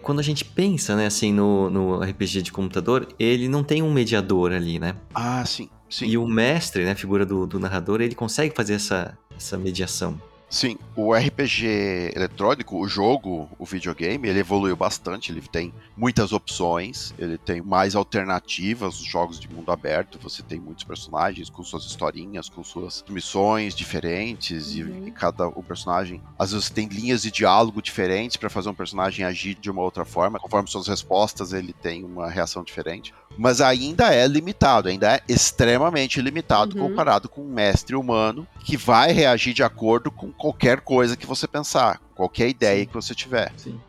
[0.04, 3.92] quando a gente pensa, né, assim, no, no RPG de computador, ele não tem um
[3.92, 4.96] mediador ali, né?
[5.16, 5.70] Ah, sim.
[5.90, 6.08] Sim.
[6.08, 10.20] E o mestre, né, a figura do, do narrador, ele consegue fazer essa, essa mediação.
[10.54, 17.12] Sim, o RPG eletrônico, o jogo, o videogame, ele evoluiu bastante, ele tem muitas opções,
[17.18, 21.86] ele tem mais alternativas, os jogos de mundo aberto, você tem muitos personagens com suas
[21.86, 25.06] historinhas, com suas missões diferentes uhum.
[25.06, 28.76] e, e, cada o personagem, às vezes tem linhas de diálogo diferentes para fazer um
[28.76, 33.62] personagem agir de uma outra forma, conforme suas respostas ele tem uma reação diferente, mas
[33.62, 36.90] ainda é limitado, ainda é extremamente limitado uhum.
[36.90, 41.48] comparado com um mestre humano que vai reagir de acordo com qualquer coisa que você
[41.48, 43.52] pensar, qualquer ideia que você tiver.
[43.58, 43.80] Sim.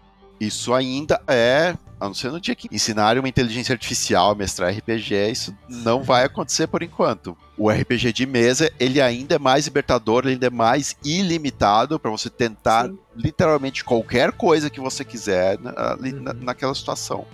[0.40, 4.74] Isso ainda é, a não ser no dia que ensinar uma inteligência artificial a mestrar
[4.74, 7.36] RPG, isso não vai acontecer por enquanto.
[7.56, 12.28] O RPG de mesa, ele ainda é mais libertador, ainda é mais ilimitado para você
[12.28, 12.98] tentar Sim.
[13.16, 16.22] literalmente qualquer coisa que você quiser ali uhum.
[16.22, 17.24] na, naquela situação.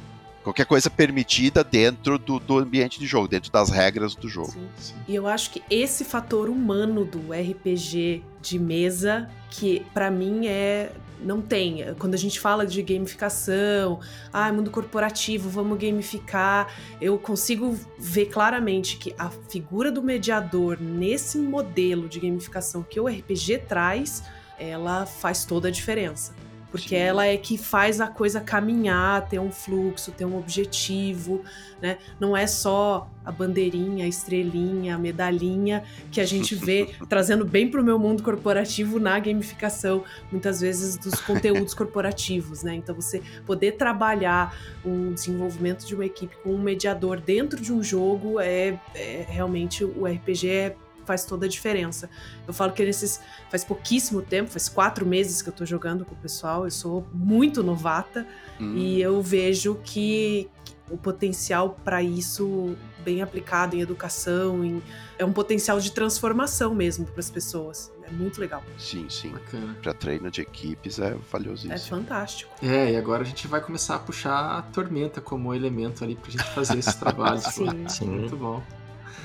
[0.43, 4.51] Qualquer coisa permitida dentro do, do, ambiente de jogo, dentro das regras do jogo.
[4.51, 4.95] Sim, sim.
[5.07, 10.93] E eu acho que esse fator humano do RPG de mesa, que para mim é.
[11.23, 11.85] Não tem.
[11.99, 14.01] Quando a gente fala de gamificação,
[14.33, 21.37] ah, mundo corporativo, vamos gamificar, eu consigo ver claramente que a figura do mediador nesse
[21.37, 24.23] modelo de gamificação que o RPG traz,
[24.59, 26.35] ela faz toda a diferença.
[26.71, 26.97] Porque Sim.
[26.97, 31.43] ela é que faz a coisa caminhar, ter um fluxo, ter um objetivo,
[31.81, 31.99] né?
[32.19, 37.69] Não é só a bandeirinha, a estrelinha, a medalhinha que a gente vê trazendo bem
[37.71, 42.75] para o meu mundo corporativo na gamificação, muitas vezes dos conteúdos corporativos, né?
[42.75, 47.83] Então você poder trabalhar um desenvolvimento de uma equipe com um mediador dentro de um
[47.83, 52.09] jogo é, é realmente o RPG é faz toda a diferença.
[52.47, 53.21] Eu falo que nesses
[53.51, 57.07] faz pouquíssimo tempo, faz quatro meses que eu tô jogando com o pessoal, eu sou
[57.13, 58.27] muito novata
[58.61, 58.75] hum.
[58.77, 60.49] e eu vejo que
[60.91, 64.83] o potencial para isso bem aplicado em educação, em,
[65.19, 67.91] é um potencial de transformação mesmo para as pessoas.
[68.03, 68.63] É muito legal.
[68.77, 69.33] Sim, sim.
[69.81, 71.73] Para treino de equipes é valiosíssimo.
[71.73, 72.53] É fantástico.
[72.63, 76.31] É, e agora a gente vai começar a puxar a tormenta como elemento ali pra
[76.31, 77.45] gente fazer esses trabalhos.
[77.55, 77.89] sim.
[77.89, 78.07] sim.
[78.07, 78.63] Muito bom.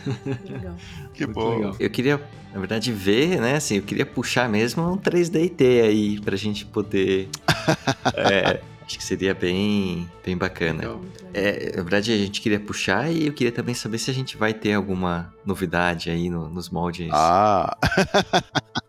[0.50, 0.76] Legal.
[1.14, 1.56] que Muito bom.
[1.56, 1.76] Legal.
[1.80, 2.22] Eu queria,
[2.54, 3.56] na verdade, ver, né?
[3.56, 7.30] Assim, eu queria puxar mesmo um 3DT aí pra gente poder.
[8.16, 10.98] é, acho que seria bem, bem bacana.
[11.34, 14.38] É, na verdade, a gente queria puxar e eu queria também saber se a gente
[14.38, 17.10] vai ter alguma novidade aí no, nos moldes.
[17.12, 17.76] Ah!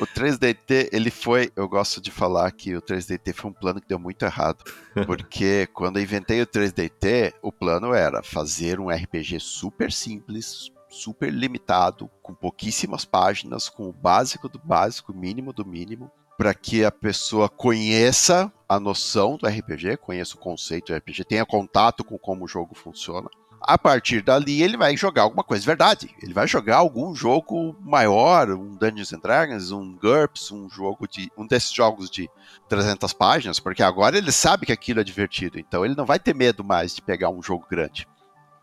[0.00, 1.52] O 3DT, ele foi.
[1.54, 4.64] Eu gosto de falar que o 3DT foi um plano que deu muito errado.
[5.06, 11.30] Porque quando eu inventei o 3DT, o plano era fazer um RPG super simples, super
[11.30, 16.90] limitado, com pouquíssimas páginas, com o básico do básico, mínimo do mínimo, para que a
[16.90, 22.46] pessoa conheça a noção do RPG, conheça o conceito do RPG, tenha contato com como
[22.46, 23.28] o jogo funciona
[23.60, 26.14] a partir dali ele vai jogar alguma coisa de verdade.
[26.22, 31.30] Ele vai jogar algum jogo maior, um Dungeons and Dragons, um GURPS, um jogo de
[31.36, 32.28] um desses jogos de
[32.68, 36.34] 300 páginas, porque agora ele sabe que aquilo é divertido, então ele não vai ter
[36.34, 38.06] medo mais de pegar um jogo grande.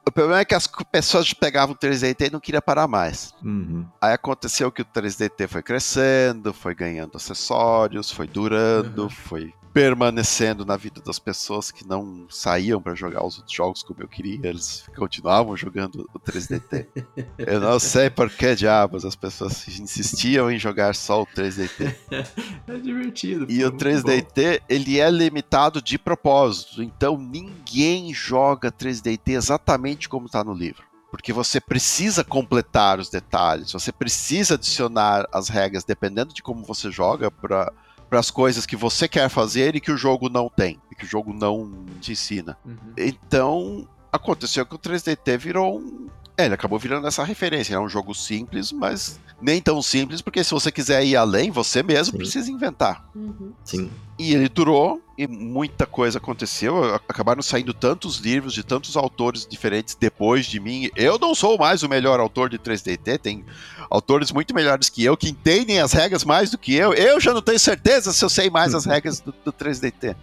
[0.08, 3.34] O problema é que as pessoas pegavam o 3DT e não queriam parar mais.
[3.44, 3.86] Uhum.
[4.00, 9.10] Aí aconteceu que o 3DT foi crescendo, foi ganhando acessórios, foi durando, uhum.
[9.10, 14.02] foi permanecendo na vida das pessoas que não saíam para jogar os outros jogos como
[14.02, 16.88] eu queria, eles continuavam jogando o 3DT.
[17.38, 21.96] eu não sei por que diabos as pessoas insistiam em jogar só o 3DT.
[22.68, 23.46] é divertido.
[23.48, 30.44] E o 3DT, ele é limitado de propósito, então ninguém joga 3DT exatamente como está
[30.44, 36.44] no livro porque você precisa completar os detalhes, você precisa adicionar as regras dependendo de
[36.44, 37.72] como você joga para
[38.10, 41.06] para as coisas que você quer fazer e que o jogo não tem, e que
[41.06, 42.58] o jogo não te ensina.
[42.66, 42.94] Uhum.
[42.98, 47.74] Então, aconteceu que o 3DT virou um É, ele acabou virando essa referência.
[47.74, 51.82] É um jogo simples, mas nem tão simples, porque se você quiser ir além, você
[51.82, 52.18] mesmo Sim.
[52.18, 53.10] precisa inventar.
[53.16, 53.54] Uhum.
[53.64, 53.90] Sim.
[54.20, 56.96] E ele durou e muita coisa aconteceu.
[56.96, 60.92] Acabaram saindo tantos livros de tantos autores diferentes depois de mim.
[60.96, 63.44] Eu não sou mais o melhor autor de 3DT, tem
[63.90, 66.94] autores muito melhores que eu que entendem as regras mais do que eu.
[66.94, 70.16] Eu já não tenho certeza se eu sei mais as regras do, do 3DT.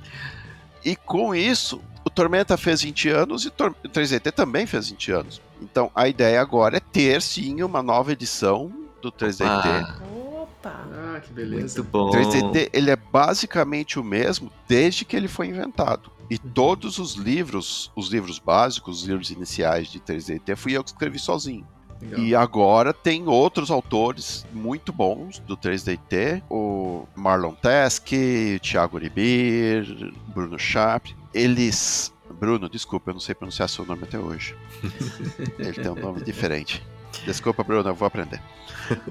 [0.85, 5.41] E com isso, o Tormenta fez 20 anos e o 3DT também fez 20 anos.
[5.65, 9.45] Então a ideia agora é ter sim uma nova edição do 3DT.
[9.45, 9.99] Ah,
[10.43, 10.87] Opa!
[10.93, 11.79] Ah, que beleza.
[11.79, 12.11] muito bom.
[12.11, 16.13] 3DT ele é basicamente o mesmo desde que ele foi inventado.
[16.31, 20.91] E todos os livros, os livros básicos, os livros iniciais de 3DT, fui eu que
[20.91, 21.67] escrevi sozinho.
[22.01, 22.21] Legal.
[22.21, 30.13] E agora tem outros autores muito bons do 3DT, o Marlon Tesk, o Thiago Ribir,
[30.29, 31.15] Bruno Schaap.
[31.33, 32.13] Eles.
[32.35, 34.57] Bruno, desculpa, eu não sei pronunciar seu nome até hoje.
[35.59, 36.83] Ele tem um nome diferente.
[37.25, 38.41] Desculpa, Bruno, eu vou aprender.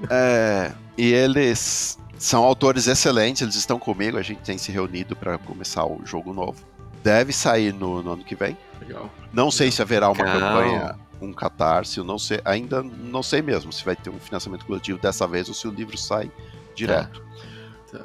[0.10, 5.38] É, e eles são autores excelentes, eles estão comigo, a gente tem se reunido para
[5.38, 6.64] começar o jogo novo.
[7.04, 8.58] Deve sair no, no ano que vem.
[8.80, 9.10] Legal.
[9.32, 10.40] Não sei se haverá uma Legal.
[10.40, 14.66] campanha, um catarse, eu não sei, ainda não sei mesmo se vai ter um financiamento
[14.66, 16.32] coletivo dessa vez ou se o livro sai
[16.76, 17.22] direto.
[17.22, 17.44] Tá.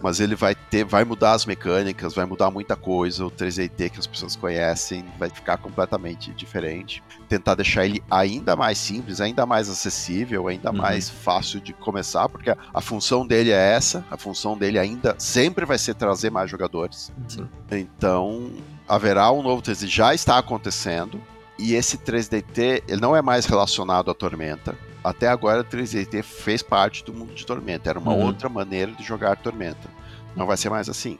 [0.02, 3.24] Mas ele vai ter, vai mudar as mecânicas, vai mudar muita coisa.
[3.26, 7.02] O 3DT que as pessoas conhecem vai ficar completamente diferente.
[7.28, 10.76] Tentar deixar ele ainda mais simples, ainda mais acessível, ainda Uhum.
[10.78, 14.04] mais fácil de começar, porque a, função dele é essa.
[14.10, 17.12] A função dele ainda sempre vai ser trazer mais jogadores.
[17.26, 17.48] Sim.
[17.70, 18.50] Então,
[18.88, 21.20] haverá um novo 3D, já está acontecendo.
[21.58, 24.76] E esse 3DT, ele não é mais relacionado à Tormenta.
[25.08, 27.88] Até agora, o 3DT fez parte do mundo de Tormenta.
[27.88, 28.26] Era uma Uhum.
[28.26, 29.88] outra maneira de jogar Tormenta.
[30.36, 31.18] Não vai ser mais assim.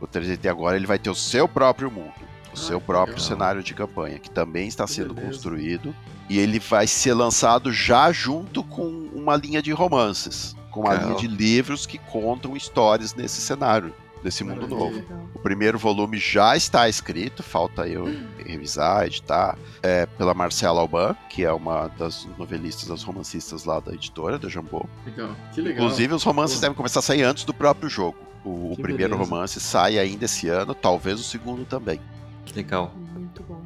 [0.00, 3.28] O 3DT agora ele vai ter o seu próprio mundo, o Ah, seu próprio legal.
[3.28, 5.32] cenário de campanha, que também está Que sendo beleza.
[5.34, 5.94] construído.
[6.28, 8.82] E ele vai ser lançado já junto com
[9.14, 11.08] uma linha de romances, com uma Legal.
[11.08, 13.94] linha de livros que contam histórias nesse cenário,
[14.26, 14.96] nesse mundo novo.
[14.96, 15.28] Legal.
[15.32, 18.04] O primeiro volume já está escrito, falta eu
[18.44, 23.94] revisar, editar, é pela Marcela Alban, que é uma das novelistas, das romancistas lá da
[23.94, 24.84] editora, da Jambô.
[25.04, 25.30] Legal.
[25.52, 25.84] Que legal.
[25.84, 26.62] Inclusive, os romances Pô.
[26.62, 28.18] devem começar a sair antes do próprio jogo.
[28.44, 29.30] O, o primeiro beleza.
[29.30, 32.00] romance sai ainda esse ano, talvez o segundo também.
[32.44, 32.92] Que legal.
[33.14, 33.62] Muito bom.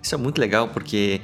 [0.00, 1.20] Isso é muito legal porque,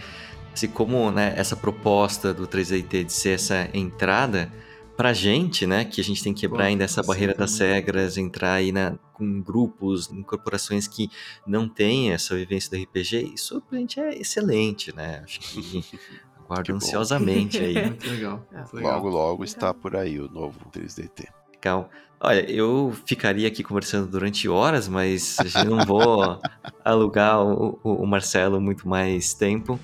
[0.52, 4.50] assim como né, essa proposta do 3DT de ser essa entrada,
[4.96, 8.54] pra gente, né, que a gente tem que quebrar ainda essa barreira das regras, entrar
[8.54, 11.10] aí na, com grupos, em corporações que
[11.46, 15.22] não têm essa vivência do RPG, isso pra gente é excelente, né?
[15.24, 15.84] Acho que
[16.44, 17.74] aguardo ansiosamente aí.
[17.86, 18.46] Muito legal.
[18.52, 18.56] É.
[18.58, 18.94] Muito legal.
[18.96, 19.44] Logo, logo Legal.
[19.44, 21.26] está por aí o novo 3DT.
[21.54, 21.88] Legal.
[22.20, 26.38] Olha, eu ficaria aqui conversando durante horas, mas a gente não vou
[26.84, 29.78] alugar o, o- o Marcelo muito mais tempo.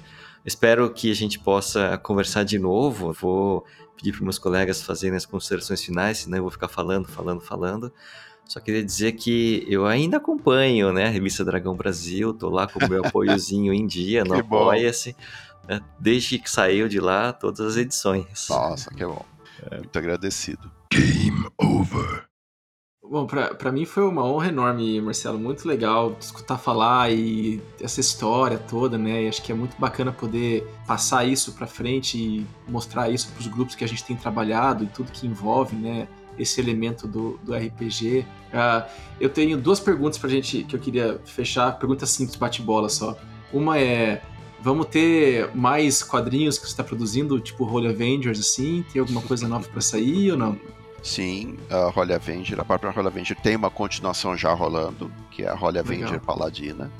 [0.44, 3.12] Espero que a gente possa conversar de novo.
[3.12, 3.64] Vou
[3.98, 7.92] pedir para meus colegas fazerem as considerações finais, senão eu vou ficar falando, falando, falando.
[8.46, 12.82] Só queria dizer que eu ainda acompanho né, a revista Dragão Brasil, tô lá com
[12.82, 14.38] o meu apoiozinho em dia, no.
[14.38, 15.14] Apoia-se.
[15.68, 18.46] né, Desde que saiu de lá, todas as edições.
[18.48, 19.24] Nossa, que bom.
[19.70, 20.70] Muito agradecido.
[23.10, 25.38] Bom, pra mim foi uma honra enorme, Marcelo.
[25.38, 29.22] Muito legal escutar falar e essa história toda, né?
[29.22, 33.46] E acho que é muito bacana poder passar isso pra frente e mostrar isso pros
[33.46, 36.06] grupos que a gente tem trabalhado e tudo que envolve, né?
[36.38, 38.26] Esse elemento do, do RPG.
[38.52, 38.86] Ah,
[39.18, 41.78] eu tenho duas perguntas pra gente que eu queria fechar.
[41.78, 43.16] Perguntas simples, bate-bola só.
[43.50, 44.20] Uma é.
[44.60, 48.84] Vamos ter mais quadrinhos que você está produzindo, tipo Holy Avengers, assim?
[48.92, 50.58] Tem alguma coisa nova pra sair ou não?
[51.02, 55.48] Sim, a Holy Avenger, a própria Holy Avenger tem uma continuação já rolando, que é
[55.48, 56.20] a Holy Avenger Legal.
[56.20, 56.90] Paladina.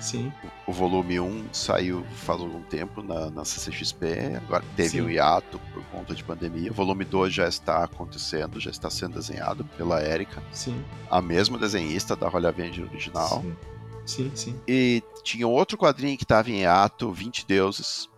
[0.00, 0.32] Sim.
[0.66, 5.02] O volume 1 saiu faz algum tempo na, na CCXP, agora teve Sim.
[5.02, 6.72] um hiato por conta de pandemia.
[6.72, 10.84] O volume 2 já está acontecendo, já está sendo desenhado pela Erika, Sim.
[11.08, 13.42] a mesma desenhista da Holy Avenger original.
[13.42, 13.56] Sim.
[14.04, 14.60] Sim, sim.
[14.66, 18.08] E tinha outro quadrinho que estava em hiato, 20 Deuses,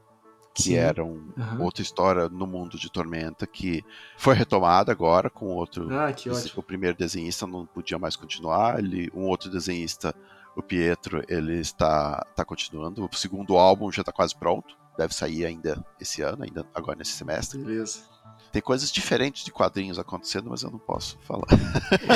[0.54, 0.74] que Sim.
[0.76, 1.62] era um- Aham.
[1.62, 3.84] outra história no mundo de Tormenta, que
[4.16, 6.52] foi retomada agora com outro Ah, que ótimo.
[6.56, 10.14] o primeiro desenhista não podia mais continuar, ele, um outro desenhista,
[10.56, 13.04] o Pietro, ele está, está continuando.
[13.12, 17.10] O segundo álbum já está quase pronto, deve sair ainda esse ano, ainda agora nesse
[17.12, 17.58] semestre.
[17.58, 18.14] Beleza.
[18.52, 21.48] Tem coisas diferentes de quadrinhos acontecendo, mas eu não posso falar.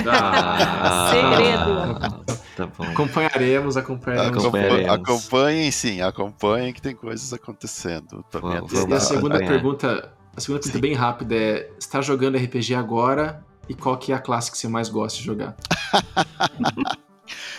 [0.09, 2.39] Ah, Segredo.
[2.59, 2.83] Tá bom.
[2.83, 4.37] Acompanharemos, acompanharemos.
[4.45, 5.09] Acompanha- Acompanharemos.
[5.09, 8.25] Acompanhem sim, acompanhem que tem coisas acontecendo.
[8.29, 10.81] Tormenta Vamos E a segunda pergunta, a segunda pergunta Sim.
[10.81, 13.45] bem rápida é: está jogando RPG agora?
[13.69, 15.55] E qual que é a classe que você mais gosta de jogar?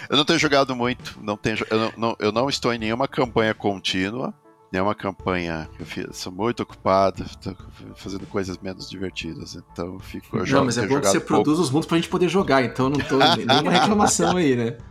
[0.10, 3.08] Eu não tenho jogado muito, não tenho, eu, não, não- eu não estou em nenhuma
[3.08, 4.34] campanha contínua.
[4.72, 5.68] É uma campanha.
[5.80, 7.56] Eu fiz, sou muito ocupado, tô
[7.96, 9.56] fazendo coisas menos divertidas.
[9.56, 10.36] Então eu fico.
[10.36, 11.62] Eu não, jogo, mas é bom que você jogado produz pouco.
[11.62, 14.78] os mundos pra gente poder jogar, então não tô nenhuma reclamação aí, né?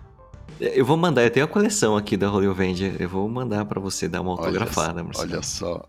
[0.61, 2.97] Eu vou mandar, eu tenho a coleção aqui da Holy Avenger.
[2.99, 5.31] Eu vou mandar pra você dar uma autografada, Marcelo.
[5.31, 5.87] Olha só,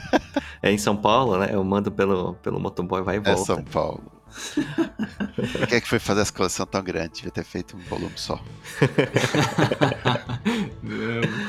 [0.62, 1.50] É em São Paulo, né?
[1.52, 3.44] Eu mando pelo, pelo motoboy, vai e é volta.
[3.44, 4.15] São Paulo.
[5.52, 7.14] Por que, é que foi fazer essa coleção tão grande?
[7.16, 8.40] Devia ter feito um volume só.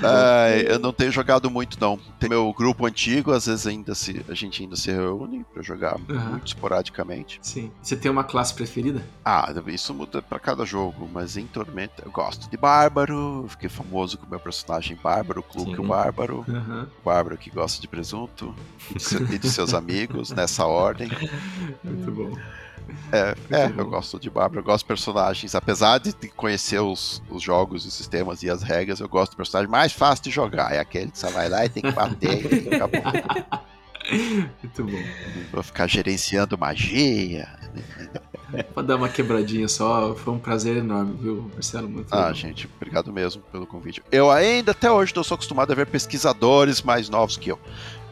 [0.03, 1.97] Ai, eu não tenho jogado muito, não.
[2.19, 5.97] Tem meu grupo antigo, às vezes ainda se, a gente ainda se reúne pra jogar
[6.09, 6.29] Aham.
[6.31, 7.39] muito esporadicamente.
[7.41, 7.71] Sim.
[7.81, 9.03] Você tem uma classe preferida?
[9.23, 14.17] Ah, isso muda pra cada jogo, mas em Tormenta eu gosto de Bárbaro, fiquei famoso
[14.17, 16.88] com o meu personagem Bárbaro, Clube o Bárbaro, Aham.
[17.03, 18.55] Bárbaro que gosta de presunto
[18.91, 21.09] e de, seu- e de seus amigos, nessa ordem.
[21.83, 22.38] Muito bom.
[23.11, 27.41] É, é, eu gosto de Bárbaro, eu gosto de personagens, apesar de conhecer os, os
[27.41, 30.79] jogos, os sistemas e as regras, eu gosto do personagem mais fácil de jogar, é
[30.79, 33.01] aquele que você vai lá e tem que bater e acabou.
[34.63, 35.03] Muito bom.
[35.51, 37.47] Vou ficar gerenciando magia.
[38.73, 40.15] Vou dar uma quebradinha só.
[40.15, 41.89] Foi um prazer enorme, viu, Marcelo?
[41.89, 42.33] Muito Ah, legal.
[42.33, 44.01] gente, obrigado mesmo pelo convite.
[44.09, 47.59] Eu ainda, até hoje, não sou acostumado a ver pesquisadores mais novos que eu.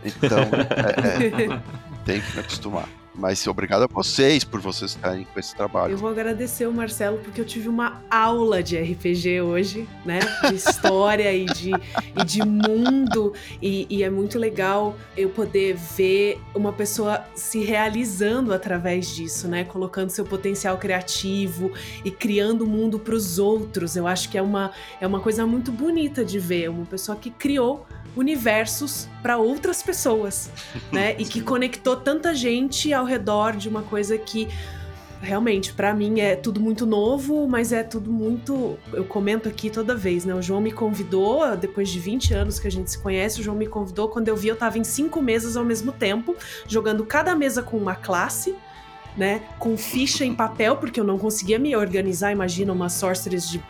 [0.04, 0.40] Então,
[0.76, 1.62] é, é,
[2.04, 2.90] tenho que me acostumar.
[3.18, 5.98] Mas obrigado a vocês por vocês estarem com esse Eu trabalho.
[5.98, 10.20] vou agradecer o Marcelo porque eu tive uma aula de RPG hoje, né?
[10.50, 13.34] De história e, de, e de mundo.
[13.62, 19.64] E, e é muito legal eu poder ver uma pessoa se realizando através disso, né?
[19.64, 21.72] Colocando seu potencial criativo
[22.04, 23.96] e criando o mundo para os outros.
[23.96, 26.70] Eu acho que é uma, é uma coisa muito bonita de ver.
[26.70, 27.86] Uma pessoa que criou
[28.16, 30.50] universos para outras pessoas,
[30.92, 31.16] né?
[31.18, 34.48] E que conectou tanta gente ao redor de uma coisa que
[35.22, 39.96] realmente para mim é tudo muito novo, mas é tudo muito, eu comento aqui toda
[39.96, 40.34] vez, né?
[40.34, 43.58] O João me convidou depois de 20 anos que a gente se conhece, o João
[43.58, 46.36] me convidou quando eu vi eu tava em cinco mesas ao mesmo tempo,
[46.68, 48.56] jogando cada mesa com uma classe.
[49.18, 52.34] Né, com ficha em papel, porque eu não conseguia me organizar.
[52.34, 53.64] Imagina uma Sorceress de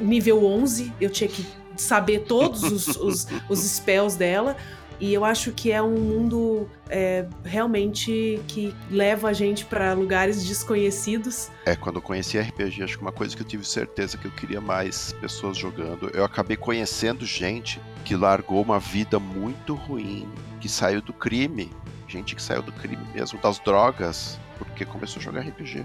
[0.00, 1.46] nível 11, eu tinha que
[1.82, 4.56] saber todos os, os, os spells dela.
[4.98, 10.42] E eu acho que é um mundo é, realmente que leva a gente para lugares
[10.44, 11.50] desconhecidos.
[11.66, 14.30] É, quando eu conheci RPG, acho que uma coisa que eu tive certeza que eu
[14.30, 16.10] queria mais pessoas jogando.
[16.14, 20.26] Eu acabei conhecendo gente que largou uma vida muito ruim,
[20.60, 21.70] que saiu do crime.
[22.08, 25.84] Gente que saiu do crime mesmo, das drogas, porque começou a jogar RPG.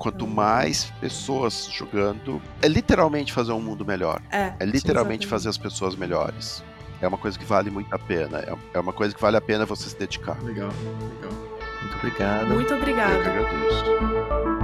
[0.00, 4.18] Quanto mais pessoas jogando, é literalmente fazer um mundo melhor.
[4.32, 6.64] É, É literalmente fazer as pessoas melhores.
[7.02, 8.38] É uma coisa que vale muito a pena.
[8.38, 10.42] É- É uma coisa que vale a pena você se dedicar.
[10.42, 11.32] Legal, legal.
[11.82, 12.48] Muito obrigado.
[12.48, 12.78] Muito Eu
[13.22, 14.59] que agradeço.